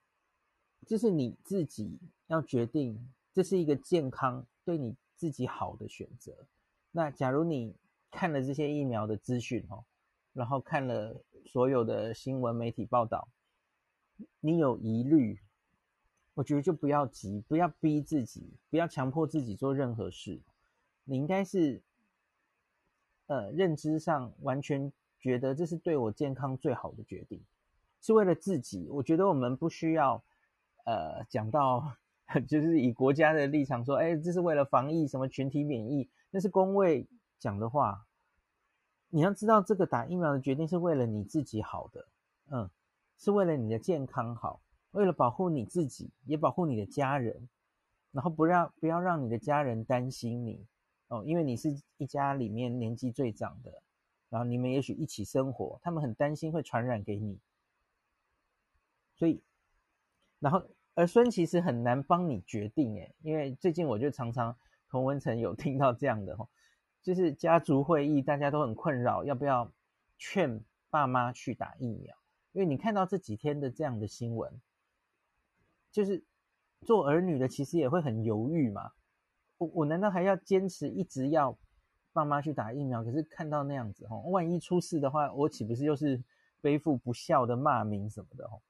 [0.87, 6.47] 就是你自己要决定，这是一个健康对你自己好的选择。
[6.93, 7.75] 那假如你
[8.11, 9.83] 看了这些疫苗的资讯哦，
[10.35, 13.27] 然后看了所有的新闻媒体报道，
[14.41, 15.41] 你有疑虑，
[16.35, 20.39] 我觉得就不要急，不要逼自己，不要强迫自己做任何事。
[21.05, 21.83] 你应该是，
[23.27, 27.43] 呃，认知上完全觉得这是对我健康最好的决定，
[28.01, 28.89] 是为了自己。
[28.91, 30.23] 我觉得我们不需要。
[30.87, 31.97] 呃，讲到
[32.47, 38.07] 就是以国家的立场说，哎，这是为了防疫，什么群体免疫，那是公卫讲的话。
[39.09, 42.07] 你要知道，这个打疫苗的决定是为了你自己好的，
[42.51, 42.69] 嗯，
[43.17, 47.49] 是为了你的健康好，为了保护你自己，也保护你的家人，
[48.13, 50.67] 然后不让不要让你的家人担心你
[51.15, 53.83] 哦，因为你是一家里面年纪最长的，
[54.29, 57.39] 然后你们也许一起生活，他们很担心会传染给你，
[59.15, 59.43] 所以。
[60.41, 60.63] 然后
[60.95, 64.55] 儿孙其实很难帮你决定诶，因为最近我就常常
[64.91, 66.47] 同文成有听到这样的哦，
[67.03, 69.73] 就是家族会议，大家都很困扰，要不要
[70.19, 72.15] 劝爸妈去打疫苗？
[72.53, 74.61] 因为你看到这几天的这样的新闻，
[75.91, 76.23] 就是
[76.83, 78.93] 做儿女的其实也会很犹豫嘛。
[79.59, 81.57] 我我难道还要坚持一直要
[82.13, 83.03] 爸妈去打疫苗？
[83.03, 86.23] 可是看到那样子哦，万一出事的话，我岂不是又是
[86.61, 88.61] 背负不孝的骂名什么的哦？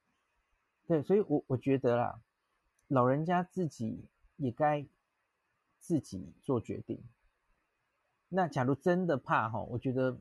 [0.87, 2.21] 对，所以我我觉得啦，
[2.89, 4.05] 老人家自己
[4.37, 4.87] 也该
[5.79, 7.03] 自己做决定。
[8.29, 10.19] 那假如真的怕哈，我觉得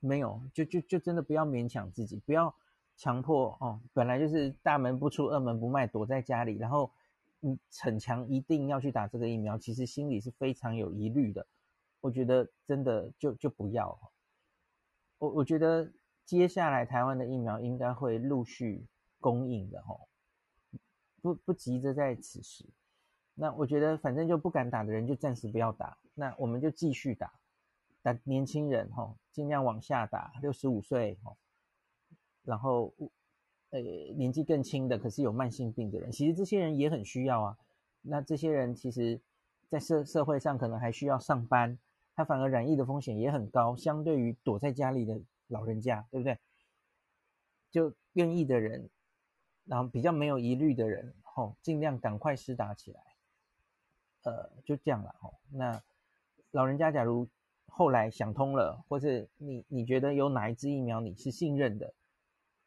[0.00, 2.54] 没有，就就就真的不要勉强自己，不要
[2.96, 3.80] 强迫哦。
[3.92, 6.90] 本来就是大门不出二门不迈，躲在家里，然后
[7.42, 11.46] 你逞强一定要去打这个疫苗，其实心里是非常有疑虑的。
[12.00, 14.12] 我觉得真的就就不要。
[15.18, 15.92] 我我觉得
[16.24, 18.86] 接下来台湾的疫苗应该会陆续。
[19.22, 20.08] 供应的吼，
[21.20, 22.68] 不不急着在此时。
[23.34, 27.32] 那我觉得反正就不敢打的人就暂时不要打，那我们就继续打，
[28.02, 31.36] 打年轻人吼，尽量往下打，六十五岁吼，
[32.42, 32.92] 然后
[33.72, 37.58] 呃年纪更轻的，可是有慢性病的人，其实这些人也很需要啊。
[38.00, 39.20] 那这些人其实，
[39.68, 41.76] 在社社会上可能还需要上班，
[42.14, 46.38] 他反而染疫的风险也很高，相对于躲在家里的老人家，对不对？
[47.72, 48.88] 就愿意的人。
[49.64, 53.00] 然后比较没有疑虑的人，吼，尽量赶快施打起来，
[54.24, 55.34] 呃，就这样了，吼。
[55.52, 55.80] 那
[56.50, 57.28] 老人家假如
[57.68, 61.94] 后来想通了，或是你你觉得有哪一支疫苗你是信任的，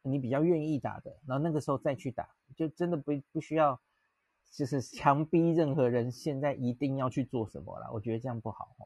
[0.06, 3.80] 你比较愿意打的，然后那个时候再去打，就真的不不需要，
[4.52, 7.90] 就是强逼任何人现在一定要去做什么了。
[7.92, 8.76] 我觉得这样不好，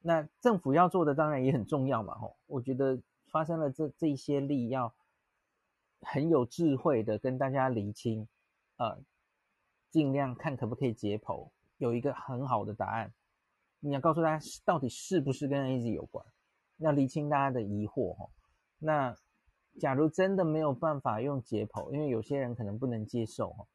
[0.00, 2.36] 那政府要做的当然也很重要嘛，吼。
[2.46, 4.94] 我觉得发生了这这一些例要。
[6.02, 8.26] 很有智慧的跟大家厘清，
[8.78, 9.02] 呃，
[9.90, 13.12] 尽量看可不可以解剖，有一个很好的答案。
[13.80, 16.24] 你要告诉大家到底是不是跟 AZ 有关，
[16.78, 18.30] 要厘清大家的疑惑哈。
[18.78, 19.14] 那
[19.80, 23.66] 假如真的没有办法用解剖，因为有些人可能不能接受哦，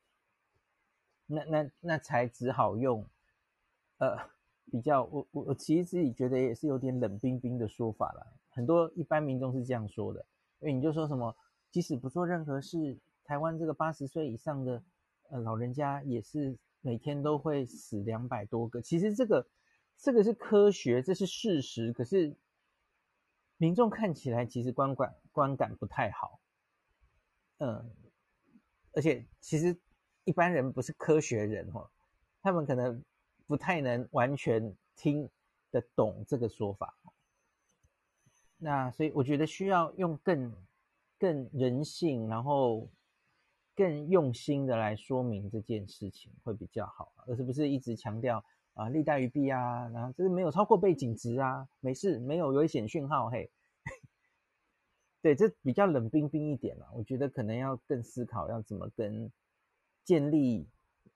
[1.25, 3.03] 那那那才只好用，
[3.97, 4.15] 呃，
[4.71, 8.27] 比较我我我其实自己觉得也是有点冷冰冰的说法了。
[8.49, 10.25] 很多一般民众是这样说的，
[10.59, 11.35] 因为你就说什么。
[11.71, 14.81] 即使不做任何事，台湾这个八十岁以上的
[15.29, 18.81] 呃老人家也是每天都会死两百多个。
[18.81, 19.45] 其实这个
[19.97, 21.91] 这个是科学，这是事实。
[21.91, 22.33] 可是
[23.57, 26.39] 民众看起来其实观感观感不太好，
[27.59, 27.91] 嗯，
[28.93, 29.77] 而且其实
[30.23, 31.87] 一般人不是科学人哦，
[32.41, 33.03] 他们可能
[33.45, 35.29] 不太能完全听
[35.69, 36.97] 得懂这个说法。
[38.57, 40.51] 那所以我觉得需要用更。
[41.17, 42.89] 更人性，然后
[43.73, 53.49] 更用心的来说明这件事情会比较好，而是不是一直强调啊利大于弊啊，然后就是没有超过背景值啊，没事，没有危险讯号，嘿，
[55.25, 56.87] 对，这比较冷冰冰一点了。
[56.93, 59.31] 我觉得可能要更思考要怎么跟
[60.03, 60.67] 建立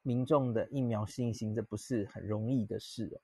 [0.01, 3.21] 民众的疫苗信心，这不是很容易的事哦。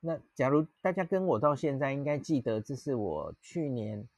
[0.00, 4.08] 那假如大家跟我到现在，应该记得这是我去年。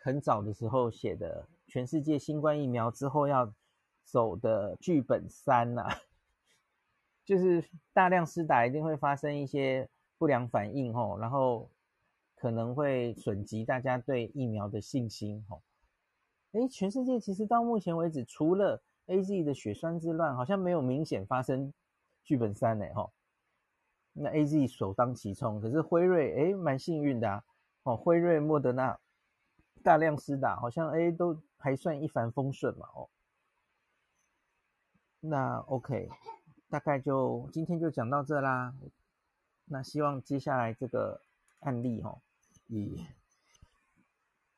[0.00, 3.52] 很早的时候写的，全世界新冠疫苗之后要
[4.04, 5.86] 走的剧本三呐、
[7.26, 9.86] 就是大量施打一定会发生一些
[10.16, 11.68] 不良反应吼，然后
[12.38, 15.62] 可能会损及大家对疫苗的信心吼。
[16.52, 21.72] 诶，全世界其实到目前为止，除了 AZ 的血栓之乱，好像没有明显发生
[22.22, 23.12] 剧本三呢吼。
[24.12, 27.44] 那 AZ 首当其冲，可是辉瑞诶蛮幸运的啊，
[27.82, 28.98] 哦辉瑞、莫德纳。
[29.80, 33.08] 大量施打，好像哎都还算一帆风顺嘛哦。
[35.20, 36.10] 那 OK，
[36.68, 38.74] 大概就今天就讲到这啦。
[39.66, 41.22] 那希望接下来这个
[41.60, 42.20] 案例哦，
[42.68, 42.80] 也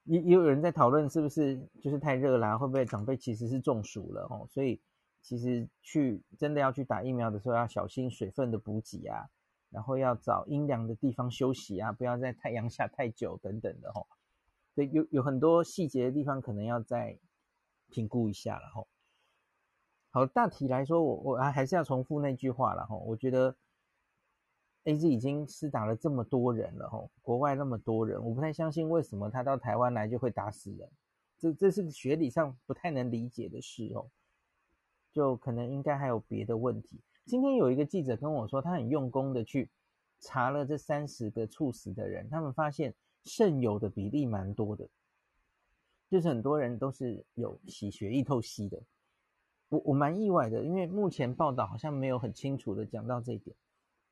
[0.05, 4.47] 也也有人在讨论是不是就是太热啦，会不会长辈其实是中暑了哦？
[4.51, 4.81] 所以
[5.23, 9.29] 其实去真的要去打疫苗的时候要小心水分的补给啊，
[9.71, 14.07] 然后要找阴凉的地方休息啊，不要在太阳下太久等等的哦。
[14.75, 17.19] 对，有有很多细节的地方，可能要再
[17.91, 18.89] 评估一下了吼。
[20.11, 22.99] 好，大体来说，我我还是要重复那句话了吼。
[22.99, 23.55] 我觉得
[24.85, 30.89] AZ 已经施打了这么多人了吼，国外那么多人，我不太相信为什么他到台湾来就会打死人，
[31.39, 34.09] 这这是学理上不太能理解的事哦。
[35.12, 37.01] 就可能应该还有别的问题。
[37.26, 39.68] 今天有一个记者跟我说，他很用功的去
[40.20, 42.95] 查了这三十个猝死的人，他们发现。
[43.22, 44.89] 肾友的比例蛮多的，
[46.09, 48.83] 就是很多人都是有洗血液透析的，
[49.68, 53.55] 我我蛮意外的，因为目前报道好像没有很清楚的讲到这一点。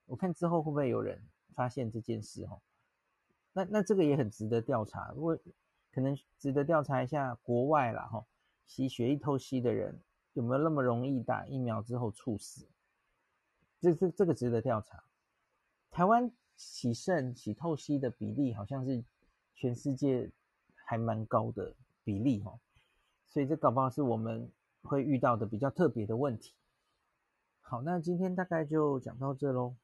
[0.09, 1.23] 我看之后会不会有人
[1.55, 2.61] 发现这件事哦？
[3.53, 5.39] 那那这个也很值得调查，如果
[5.93, 8.25] 可能值得调查一下国外啦哈，
[8.67, 10.01] 洗血液透析的人
[10.33, 12.67] 有没有那么容易打疫苗之后猝死？
[13.81, 15.05] 这这这个值得调查。
[15.91, 19.05] 台湾洗肾、洗透析的比例好像是
[19.55, 20.31] 全世界
[20.75, 22.59] 还蛮高的比例哦，
[23.29, 24.51] 所以这搞不好是我们
[24.83, 26.55] 会遇到的比较特别的问题。
[27.61, 29.77] 好，那今天大概就讲到这喽。